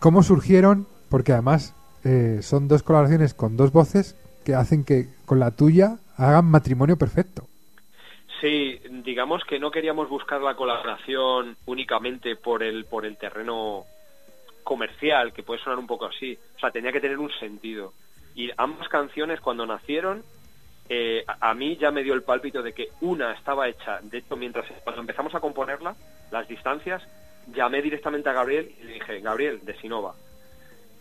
¿cómo 0.00 0.22
surgieron? 0.22 0.86
Porque 1.08 1.32
además 1.32 1.74
eh, 2.04 2.40
son 2.42 2.68
dos 2.68 2.82
colaboraciones 2.82 3.32
con 3.34 3.56
dos 3.56 3.72
voces 3.72 4.16
que 4.44 4.54
hacen 4.54 4.84
que 4.84 5.08
con 5.24 5.38
la 5.40 5.52
tuya 5.52 5.96
hagan 6.16 6.44
matrimonio 6.46 6.96
perfecto. 6.98 7.44
Sí, 8.40 8.78
digamos 9.04 9.42
que 9.48 9.58
no 9.58 9.70
queríamos 9.70 10.08
buscar 10.10 10.40
la 10.42 10.54
colaboración 10.54 11.56
únicamente 11.66 12.36
por 12.36 12.62
el 12.62 12.84
por 12.84 13.06
el 13.06 13.16
terreno 13.16 13.84
comercial, 14.64 15.32
que 15.32 15.42
puede 15.44 15.60
sonar 15.62 15.78
un 15.78 15.86
poco 15.86 16.06
así. 16.06 16.36
O 16.56 16.58
sea, 16.58 16.70
tenía 16.70 16.90
que 16.90 17.00
tener 17.00 17.18
un 17.18 17.30
sentido. 17.38 17.92
Y 18.34 18.50
ambas 18.56 18.88
canciones, 18.88 19.40
cuando 19.40 19.64
nacieron, 19.66 20.24
eh, 20.88 21.22
a, 21.28 21.50
a 21.50 21.54
mí 21.54 21.76
ya 21.76 21.90
me 21.92 22.02
dio 22.02 22.14
el 22.14 22.22
pálpito 22.24 22.62
de 22.62 22.72
que 22.72 22.88
una 23.00 23.32
estaba 23.32 23.68
hecha. 23.68 24.00
De 24.02 24.18
hecho, 24.18 24.36
mientras 24.36 24.66
cuando 24.82 25.02
empezamos 25.02 25.34
a 25.34 25.40
componerla, 25.40 25.94
las 26.30 26.48
distancias, 26.48 27.02
llamé 27.54 27.80
directamente 27.82 28.28
a 28.28 28.32
Gabriel 28.32 28.74
y 28.80 28.84
le 28.84 28.92
dije, 28.94 29.20
Gabriel, 29.20 29.60
de 29.62 29.76
Sinova, 29.78 30.14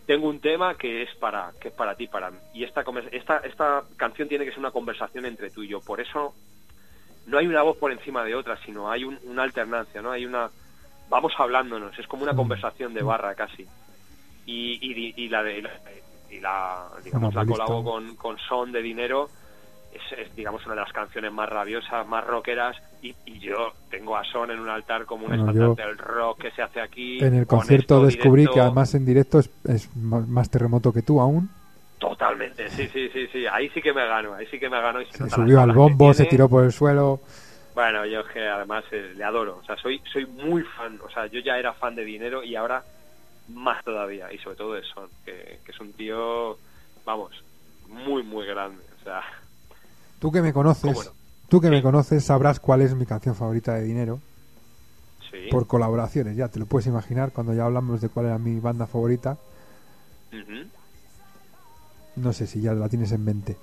tengo 0.06 0.28
un 0.28 0.42
tema 0.42 0.76
que 0.76 1.02
es 1.04 1.16
para 1.16 1.54
que 1.60 1.70
es 1.70 1.74
para 1.74 1.96
ti, 1.96 2.08
para 2.08 2.30
mí. 2.30 2.38
Y 2.54 2.64
esta, 2.66 2.84
esta, 3.12 3.38
esta 3.38 3.84
canción 3.96 4.28
tiene 4.28 4.44
que 4.46 4.52
ser 4.52 4.60
una 4.60 4.72
conversación 4.72 5.26
entre 5.26 5.50
tú 5.50 5.64
y 5.64 5.70
yo. 5.70 5.80
Por 5.80 6.02
eso 6.02 6.34
no 7.26 7.38
hay 7.38 7.48
una 7.48 7.62
voz 7.62 7.78
por 7.78 7.92
encima 7.92 8.24
de 8.26 8.36
otra, 8.36 8.58
sino 8.66 8.92
hay 8.92 9.06
un- 9.06 9.20
una 9.24 9.44
alternancia, 9.44 10.02
¿no? 10.02 10.12
Hay 10.12 10.26
una... 10.26 10.50
Vamos 11.10 11.34
hablándonos, 11.38 11.98
es 12.00 12.08
como 12.08 12.24
una 12.24 12.36
conversación 12.36 12.94
de 12.94 13.04
barra 13.04 13.36
casi. 13.36 13.68
Y, 14.46 14.80
y, 14.82 15.14
y 15.16 15.30
la 15.30 15.44
de... 15.44 15.62
la- 15.62 15.80
y 16.30 16.40
la, 16.40 16.88
digamos, 17.04 17.36
la 17.36 17.46
colabo 17.46 17.84
con, 17.84 18.16
con 18.16 18.38
Son 18.40 18.72
de 18.72 18.82
Dinero 18.82 19.30
es, 19.94 20.18
es, 20.18 20.36
digamos, 20.36 20.66
una 20.66 20.74
de 20.74 20.82
las 20.82 20.92
canciones 20.92 21.32
más 21.32 21.48
rabiosas, 21.48 22.08
más 22.08 22.26
rockeras, 22.26 22.76
y, 23.04 23.14
y 23.28 23.38
yo 23.38 23.72
tengo 23.92 24.18
a 24.18 24.24
Son 24.24 24.50
en 24.50 24.60
un 24.60 24.68
altar 24.68 25.06
como 25.06 25.28
un 25.28 25.38
Bueno, 25.38 25.76
del 25.76 25.96
rock 25.96 26.42
que 26.42 26.52
se 26.52 26.64
hace 26.64 26.82
aquí. 26.82 27.20
En 27.20 27.36
el 27.36 27.46
con 27.46 27.60
concierto 27.60 28.04
descubrí 28.04 28.42
directo. 28.42 28.54
que 28.56 28.62
además 28.62 28.96
en 28.96 29.06
directo 29.06 29.38
es, 29.38 29.52
es 29.66 29.96
más 29.96 30.50
terremoto 30.50 30.92
que 30.92 31.04
tú 31.04 31.22
aún. 31.22 31.48
Totalmente, 32.00 32.68
sí, 32.72 32.88
sí, 32.92 33.10
sí, 33.14 33.28
sí. 33.32 33.46
Ahí 33.46 33.70
sí 33.70 33.82
que 33.82 33.94
me 33.94 34.06
gano, 34.08 34.34
ahí 34.34 34.48
sí 34.48 34.60
que 34.60 34.70
me 34.70 34.82
gano. 34.82 35.02
Y 35.02 35.06
se, 35.06 35.18
Se 35.20 35.30
subió 35.30 35.62
al 35.62 35.72
bombo, 35.72 36.14
se 36.16 36.26
tiró 36.26 36.50
por 36.50 36.64
el 36.64 36.72
suelo. 36.72 37.20
Bueno, 37.74 38.06
yo 38.06 38.22
es 38.22 38.28
que 38.28 38.48
además 38.48 38.84
eh, 38.92 39.14
le 39.16 39.24
adoro. 39.24 39.58
O 39.62 39.66
sea, 39.66 39.76
soy, 39.78 40.02
soy 40.12 40.26
muy 40.26 40.62
fan. 40.64 41.00
O 41.04 41.10
sea, 41.10 41.26
yo 41.28 41.40
ya 41.40 41.58
era 41.58 41.74
fan 41.74 41.96
de 41.96 42.06
Dinero 42.06 42.44
y 42.44 42.56
ahora 42.56 42.84
más 43.50 43.84
todavía. 43.84 44.32
Y 44.32 44.38
sobre 44.38 44.56
todo 44.56 44.74
de 44.74 44.84
Son, 44.84 45.10
que, 45.26 45.60
que 45.66 45.72
es 45.72 45.80
un 45.80 45.92
tío, 45.94 46.58
vamos, 47.06 47.32
muy, 47.88 48.24
muy 48.24 48.46
grande. 48.46 48.84
O 49.02 49.04
sea, 49.04 49.22
Tú 50.20 50.32
que 50.32 50.42
me 50.42 50.54
conoces, 50.54 51.12
tú 51.50 51.60
que 51.60 51.70
me 51.70 51.82
conoces 51.82 52.24
sabrás 52.24 52.62
cuál 52.62 52.82
es 52.82 52.96
mi 52.96 53.06
canción 53.06 53.36
favorita 53.36 53.74
de 53.74 53.84
dinero. 53.84 54.20
sí. 55.30 55.50
Por 55.52 55.68
colaboraciones, 55.68 56.38
ya 56.38 56.48
te 56.48 56.60
lo 56.60 56.66
puedes 56.66 56.88
imaginar 56.88 57.32
cuando 57.34 57.54
ya 57.54 57.66
hablamos 57.66 58.00
de 58.00 58.08
cuál 58.08 58.28
era 58.28 58.38
mi 58.38 58.58
banda 58.60 58.88
favorita. 58.88 59.38
No 62.16 62.32
sé 62.32 62.48
si 62.48 62.62
ya 62.62 62.74
la 62.74 62.88
tienes 62.88 63.12
en 63.12 63.26
mente. 63.26 63.58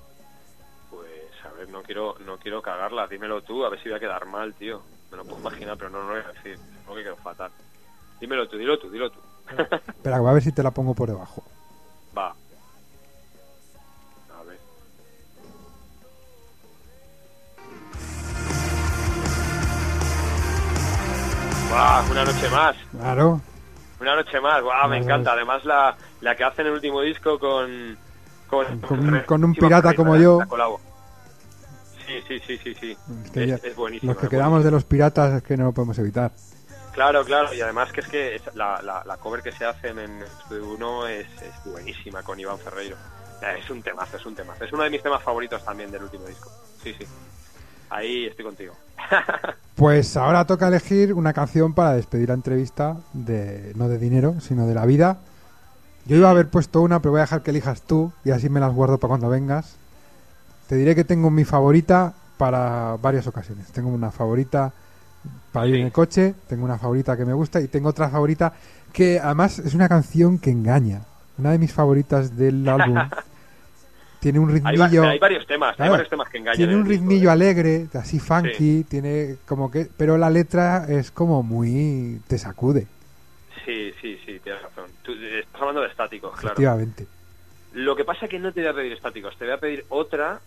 No 1.81 1.85
quiero, 1.87 2.15
no 2.27 2.37
quiero 2.37 2.61
cagarla. 2.61 3.07
Dímelo 3.07 3.41
tú, 3.41 3.65
a 3.65 3.69
ver 3.69 3.81
si 3.81 3.89
voy 3.89 3.97
a 3.97 3.99
quedar 3.99 4.23
mal, 4.27 4.53
tío. 4.53 4.83
Me 5.09 5.17
lo 5.17 5.23
puedo 5.25 5.39
imaginar, 5.39 5.77
pero 5.77 5.89
no, 5.89 6.03
no 6.03 6.09
lo 6.09 6.13
voy 6.13 6.23
a 6.23 6.31
decir. 6.33 6.57
Supongo 6.79 6.97
que 6.97 7.03
quedo 7.03 7.15
fatal. 7.17 7.51
Dímelo 8.19 8.47
tú, 8.47 8.55
dilo 8.57 8.77
tú, 8.77 8.91
dilo 8.91 9.09
tú. 9.09 9.19
Espera, 9.57 10.17
a 10.29 10.33
ver 10.33 10.43
si 10.43 10.51
te 10.51 10.61
la 10.61 10.69
pongo 10.69 10.93
por 10.93 11.09
debajo. 11.09 11.43
Va. 12.15 12.27
A 14.39 14.43
ver. 14.43 14.59
¡Guau! 21.69 22.11
Una 22.11 22.25
noche 22.25 22.49
más. 22.49 22.75
Claro. 22.91 23.41
Una 23.99 24.15
noche 24.15 24.39
más. 24.41 24.61
¡Guau! 24.61 24.89
Me 24.89 24.97
encanta. 24.97 25.33
Además, 25.33 25.63
la, 25.65 25.95
la 26.21 26.35
que 26.35 26.43
hacen 26.43 26.67
el 26.67 26.73
último 26.73 27.01
disco 27.01 27.39
con. 27.39 27.97
Con, 28.47 28.79
Con 28.81 28.99
un- 29.13 29.19
con 29.21 29.43
un 29.45 29.53
pirata 29.53 29.93
como 29.93 30.17
yo. 30.17 30.39
la 30.39 30.45
colabo. 30.45 30.81
Sí, 32.27 32.39
sí, 32.39 32.39
sí, 32.45 32.57
sí, 32.63 32.75
sí. 32.79 32.97
Es 33.25 33.31
que 33.31 33.43
Es, 33.43 33.49
ya- 33.61 33.67
es 33.67 33.75
buenísimo. 33.75 34.13
los 34.13 34.21
que 34.21 34.27
quedamos 34.29 34.63
de 34.63 34.71
los 34.71 34.83
piratas 34.83 35.33
es 35.37 35.43
que 35.43 35.55
no 35.57 35.65
lo 35.65 35.71
podemos 35.71 35.97
evitar. 35.99 36.31
Claro, 36.93 37.23
claro, 37.23 37.53
y 37.53 37.61
además 37.61 37.91
que 37.93 38.01
es 38.01 38.07
que 38.07 38.41
la, 38.53 38.81
la, 38.81 39.03
la 39.05 39.17
cover 39.17 39.41
que 39.41 39.51
se 39.53 39.63
hacen 39.63 39.97
en 39.97 40.21
Estudio 40.23 40.67
1 40.71 41.07
es, 41.07 41.27
es 41.41 41.71
buenísima 41.71 42.21
con 42.21 42.37
Iván 42.39 42.57
Ferreiro. 42.59 42.97
Es 43.57 43.69
un 43.69 43.81
temazo, 43.81 44.17
es 44.17 44.25
un 44.25 44.35
temazo. 44.35 44.65
Es 44.65 44.73
uno 44.73 44.83
de 44.83 44.89
mis 44.89 45.01
temas 45.01 45.23
favoritos 45.23 45.63
también 45.63 45.89
del 45.89 46.03
último 46.03 46.25
disco. 46.27 46.51
Sí, 46.83 46.93
sí. 46.99 47.05
Ahí 47.89 48.25
estoy 48.27 48.45
contigo. 48.45 48.73
Pues 49.75 50.15
ahora 50.15 50.45
toca 50.45 50.67
elegir 50.67 51.11
una 51.13 51.33
canción 51.33 51.73
para 51.73 51.93
despedir 51.93 52.27
la 52.27 52.35
entrevista 52.35 52.97
de 53.13 53.71
no 53.75 53.87
de 53.89 53.97
dinero, 53.97 54.35
sino 54.39 54.67
de 54.67 54.75
la 54.75 54.85
vida. 54.85 55.17
Yo 56.05 56.17
iba 56.17 56.27
a 56.27 56.31
haber 56.31 56.49
puesto 56.49 56.81
una, 56.81 57.01
pero 57.01 57.11
voy 57.13 57.19
a 57.19 57.23
dejar 57.23 57.41
que 57.41 57.49
elijas 57.49 57.81
tú 57.81 58.11
y 58.23 58.29
así 58.29 58.47
me 58.47 58.59
las 58.59 58.73
guardo 58.75 58.99
para 58.99 59.09
cuando 59.09 59.29
vengas. 59.29 59.77
Te 60.71 60.77
diré 60.77 60.95
que 60.95 61.03
tengo 61.03 61.29
mi 61.29 61.43
favorita 61.43 62.13
para 62.37 62.95
varias 62.95 63.27
ocasiones. 63.27 63.69
Tengo 63.73 63.89
una 63.89 64.09
favorita 64.09 64.71
para 65.51 65.67
ir 65.67 65.73
Sí. 65.75 65.79
en 65.81 65.85
el 65.87 65.91
coche, 65.91 66.33
tengo 66.47 66.63
una 66.63 66.77
favorita 66.77 67.17
que 67.17 67.25
me 67.25 67.33
gusta 67.33 67.59
y 67.59 67.67
tengo 67.67 67.89
otra 67.89 68.07
favorita 68.07 68.53
que 68.93 69.19
además 69.19 69.59
es 69.59 69.73
una 69.73 69.89
canción 69.89 70.39
que 70.39 70.49
engaña. 70.49 71.01
Una 71.37 71.51
de 71.51 71.57
mis 71.57 71.73
favoritas 71.73 72.37
del 72.37 72.65
álbum. 72.69 72.97
Tiene 74.21 74.39
un 74.39 74.49
ritmillo. 74.49 75.03
hay 75.09 75.19
varios 75.19 75.45
temas, 75.45 75.75
Claro, 75.75 75.91
hay 75.91 75.97
varios 75.97 76.09
temas 76.09 76.29
que 76.29 76.37
engañan. 76.37 76.55
Tiene 76.55 76.71
en 76.71 76.79
un 76.79 76.87
disco, 76.87 77.01
ritmillo 77.01 77.27
¿eh? 77.27 77.33
alegre, 77.33 77.87
así 77.95 78.19
funky, 78.19 78.85
tiene 78.85 79.35
como 79.45 79.69
que, 79.69 79.89
pero 79.97 80.17
la 80.17 80.29
letra 80.29 80.85
es 80.87 81.11
como 81.11 81.43
muy 81.43 82.21
te 82.29 82.37
sacude, 82.37 82.87
Sí, 83.65 83.91
sí, 84.01 84.17
sí, 84.25 84.39
tienes 84.41 84.61
razón. 84.63 84.85
Tú 85.03 85.11
eh, 85.11 85.41
estás 85.41 85.59
hablando 85.59 85.81
de 85.81 85.87
estáticos, 85.89 86.31
claro. 86.31 86.47
efectivamente. 86.53 87.07
Lo 87.73 87.93
que 87.97 88.05
pasa 88.05 88.23
es 88.27 88.31
que 88.31 88.39
no 88.39 88.53
te 88.53 88.61
voy 88.61 88.69
a 88.69 88.73
pedir 88.73 88.93
estáticos, 88.93 89.35
te 89.37 89.43
voy 89.43 89.53
a 89.53 89.57
pedir 89.59 89.83
otra. 89.89 90.39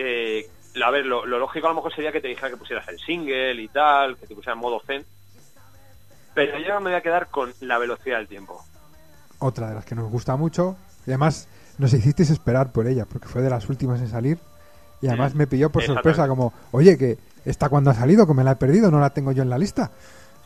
Eh, 0.00 0.48
a 0.80 0.90
ver, 0.92 1.04
lo, 1.04 1.26
lo 1.26 1.40
lógico 1.40 1.66
a 1.66 1.70
lo 1.70 1.76
mejor 1.76 1.92
sería 1.92 2.12
que 2.12 2.20
te 2.20 2.28
dijera 2.28 2.50
que 2.50 2.56
pusieras 2.56 2.86
el 2.88 3.00
single 3.00 3.60
y 3.60 3.66
tal, 3.66 4.16
que 4.16 4.28
te 4.28 4.34
pusieras 4.34 4.56
modo 4.56 4.80
zen. 4.86 5.04
Pero 6.34 6.56
yo 6.58 6.80
me 6.80 6.90
voy 6.90 6.94
a 6.94 7.00
quedar 7.00 7.26
con 7.30 7.52
la 7.60 7.78
velocidad 7.78 8.18
del 8.18 8.28
tiempo. 8.28 8.62
Otra 9.40 9.70
de 9.70 9.74
las 9.74 9.84
que 9.84 9.96
nos 9.96 10.08
gusta 10.08 10.36
mucho 10.36 10.76
y 11.04 11.10
además 11.10 11.48
nos 11.78 11.92
hicisteis 11.92 12.30
esperar 12.30 12.70
por 12.70 12.86
ella 12.86 13.06
porque 13.06 13.26
fue 13.26 13.42
de 13.42 13.50
las 13.50 13.68
últimas 13.68 14.00
en 14.00 14.08
salir 14.08 14.38
y 15.02 15.08
además 15.08 15.34
me 15.34 15.48
pilló 15.48 15.70
por 15.70 15.82
sorpresa 15.82 16.28
como, 16.28 16.52
oye 16.70 16.96
que 16.96 17.18
esta 17.44 17.68
cuando 17.68 17.90
ha 17.90 17.94
salido, 17.94 18.24
que 18.24 18.34
me 18.34 18.44
la 18.44 18.52
he 18.52 18.56
perdido, 18.56 18.90
no 18.90 19.00
la 19.00 19.10
tengo 19.10 19.32
yo 19.32 19.42
en 19.42 19.50
la 19.50 19.58
lista. 19.58 19.90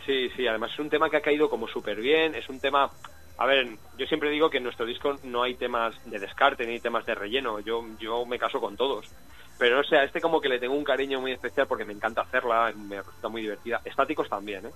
Sí, 0.06 0.30
sí, 0.34 0.46
además 0.46 0.70
es 0.72 0.78
un 0.78 0.88
tema 0.88 1.10
que 1.10 1.18
ha 1.18 1.22
caído 1.22 1.50
como 1.50 1.68
súper 1.68 2.00
bien, 2.00 2.34
es 2.34 2.48
un 2.48 2.58
tema... 2.58 2.90
A 3.38 3.46
ver, 3.46 3.66
yo 3.98 4.06
siempre 4.06 4.30
digo 4.30 4.48
que 4.50 4.58
en 4.58 4.64
nuestro 4.64 4.86
disco 4.86 5.16
no 5.24 5.42
hay 5.42 5.56
temas 5.56 5.94
de 6.06 6.18
descarte 6.18 6.66
ni 6.66 6.80
temas 6.80 7.04
de 7.06 7.14
relleno, 7.14 7.60
yo, 7.60 7.84
yo 7.98 8.24
me 8.24 8.38
caso 8.38 8.60
con 8.60 8.76
todos. 8.76 9.06
Pero 9.58 9.76
no 9.76 9.84
sé, 9.84 9.96
a 9.96 10.04
este 10.04 10.20
como 10.20 10.40
que 10.40 10.48
le 10.48 10.58
tengo 10.58 10.74
un 10.74 10.84
cariño 10.84 11.20
muy 11.20 11.32
especial 11.32 11.66
porque 11.66 11.84
me 11.84 11.92
encanta 11.92 12.22
hacerla, 12.22 12.72
me 12.76 12.98
resulta 12.98 13.28
muy 13.28 13.42
divertida. 13.42 13.80
Estáticos 13.84 14.28
también, 14.28 14.66
¿eh? 14.66 14.70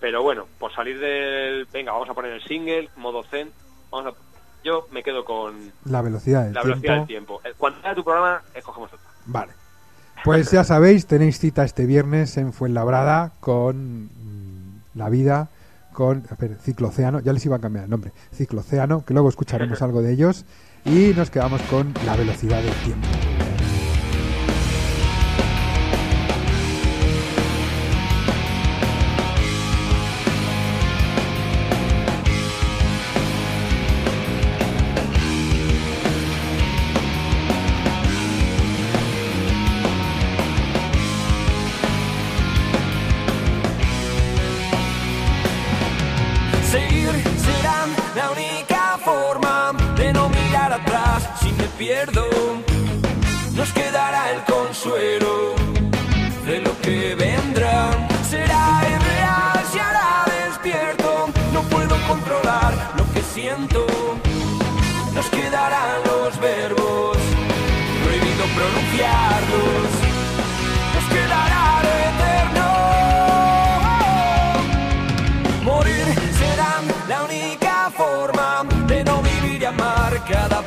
Pero 0.00 0.22
bueno, 0.22 0.46
por 0.58 0.72
salir 0.74 0.98
del... 0.98 1.66
Venga, 1.72 1.92
vamos 1.92 2.08
a 2.08 2.14
poner 2.14 2.32
el 2.32 2.42
single, 2.44 2.88
modo 2.96 3.22
zen, 3.24 3.50
vamos 3.90 4.12
a... 4.14 4.16
Yo 4.64 4.86
me 4.90 5.02
quedo 5.02 5.24
con 5.24 5.72
La 5.84 6.02
velocidad 6.02 6.44
del 6.44 6.54
la 6.54 6.62
tiempo. 6.62 6.68
velocidad 6.80 6.96
del 6.96 7.06
tiempo. 7.06 7.40
Cuando 7.56 7.80
sea 7.80 7.94
tu 7.94 8.04
programa, 8.04 8.42
escogemos 8.54 8.92
otra. 8.92 9.06
Vale. 9.26 9.52
Pues 10.24 10.50
ya 10.50 10.64
sabéis, 10.64 11.06
tenéis 11.06 11.38
cita 11.38 11.64
este 11.64 11.86
viernes 11.86 12.36
en 12.36 12.52
Fuenlabrada 12.52 13.32
con 13.40 14.06
mm, 14.06 14.82
La 14.94 15.08
Vida, 15.08 15.48
con 15.92 16.24
ver, 16.38 16.56
Ciclocéano, 16.56 17.20
ya 17.20 17.32
les 17.32 17.46
iba 17.46 17.56
a 17.56 17.60
cambiar 17.60 17.84
el 17.84 17.90
nombre, 17.90 18.10
Ciclocéano, 18.34 19.04
que 19.04 19.14
luego 19.14 19.28
escucharemos 19.28 19.80
algo 19.82 20.02
de 20.02 20.12
ellos, 20.12 20.44
y 20.84 21.12
nos 21.14 21.30
quedamos 21.30 21.62
con 21.62 21.94
La 22.04 22.16
Velocidad 22.16 22.60
del 22.62 22.74
Tiempo. 22.84 23.06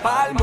palma. 0.02 0.41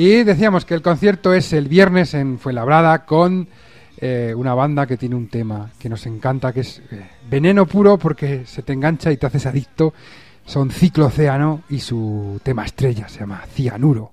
Y 0.00 0.24
decíamos 0.24 0.64
que 0.64 0.72
el 0.72 0.80
concierto 0.80 1.34
es 1.34 1.52
el 1.52 1.68
viernes 1.68 2.14
en 2.14 2.38
Fuenlabrada 2.38 3.04
con 3.04 3.46
eh, 3.98 4.32
una 4.34 4.54
banda 4.54 4.86
que 4.86 4.96
tiene 4.96 5.14
un 5.14 5.28
tema 5.28 5.72
que 5.78 5.90
nos 5.90 6.06
encanta, 6.06 6.54
que 6.54 6.60
es 6.60 6.80
eh, 6.90 7.06
veneno 7.28 7.66
puro 7.66 7.98
porque 7.98 8.46
se 8.46 8.62
te 8.62 8.72
engancha 8.72 9.12
y 9.12 9.18
te 9.18 9.26
haces 9.26 9.44
adicto. 9.44 9.92
Son 10.46 10.70
Ciclo 10.70 11.08
Océano 11.08 11.64
y 11.68 11.80
su 11.80 12.40
tema 12.42 12.64
estrella 12.64 13.10
se 13.10 13.20
llama 13.20 13.42
Cianuro. 13.52 14.12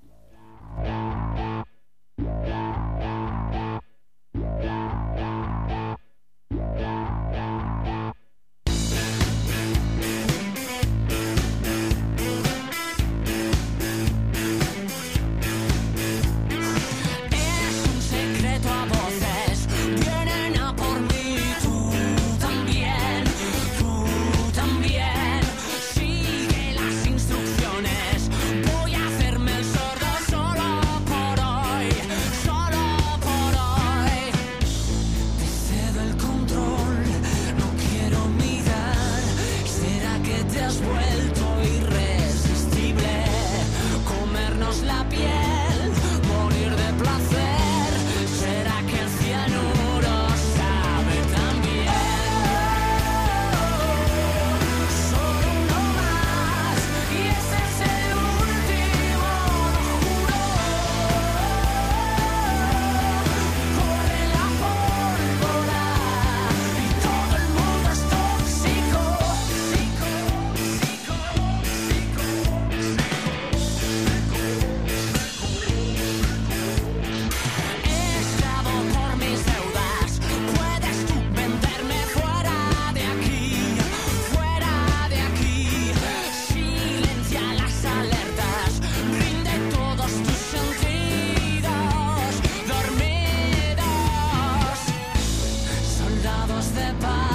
their 96.78 96.94
bodies. 97.02 97.27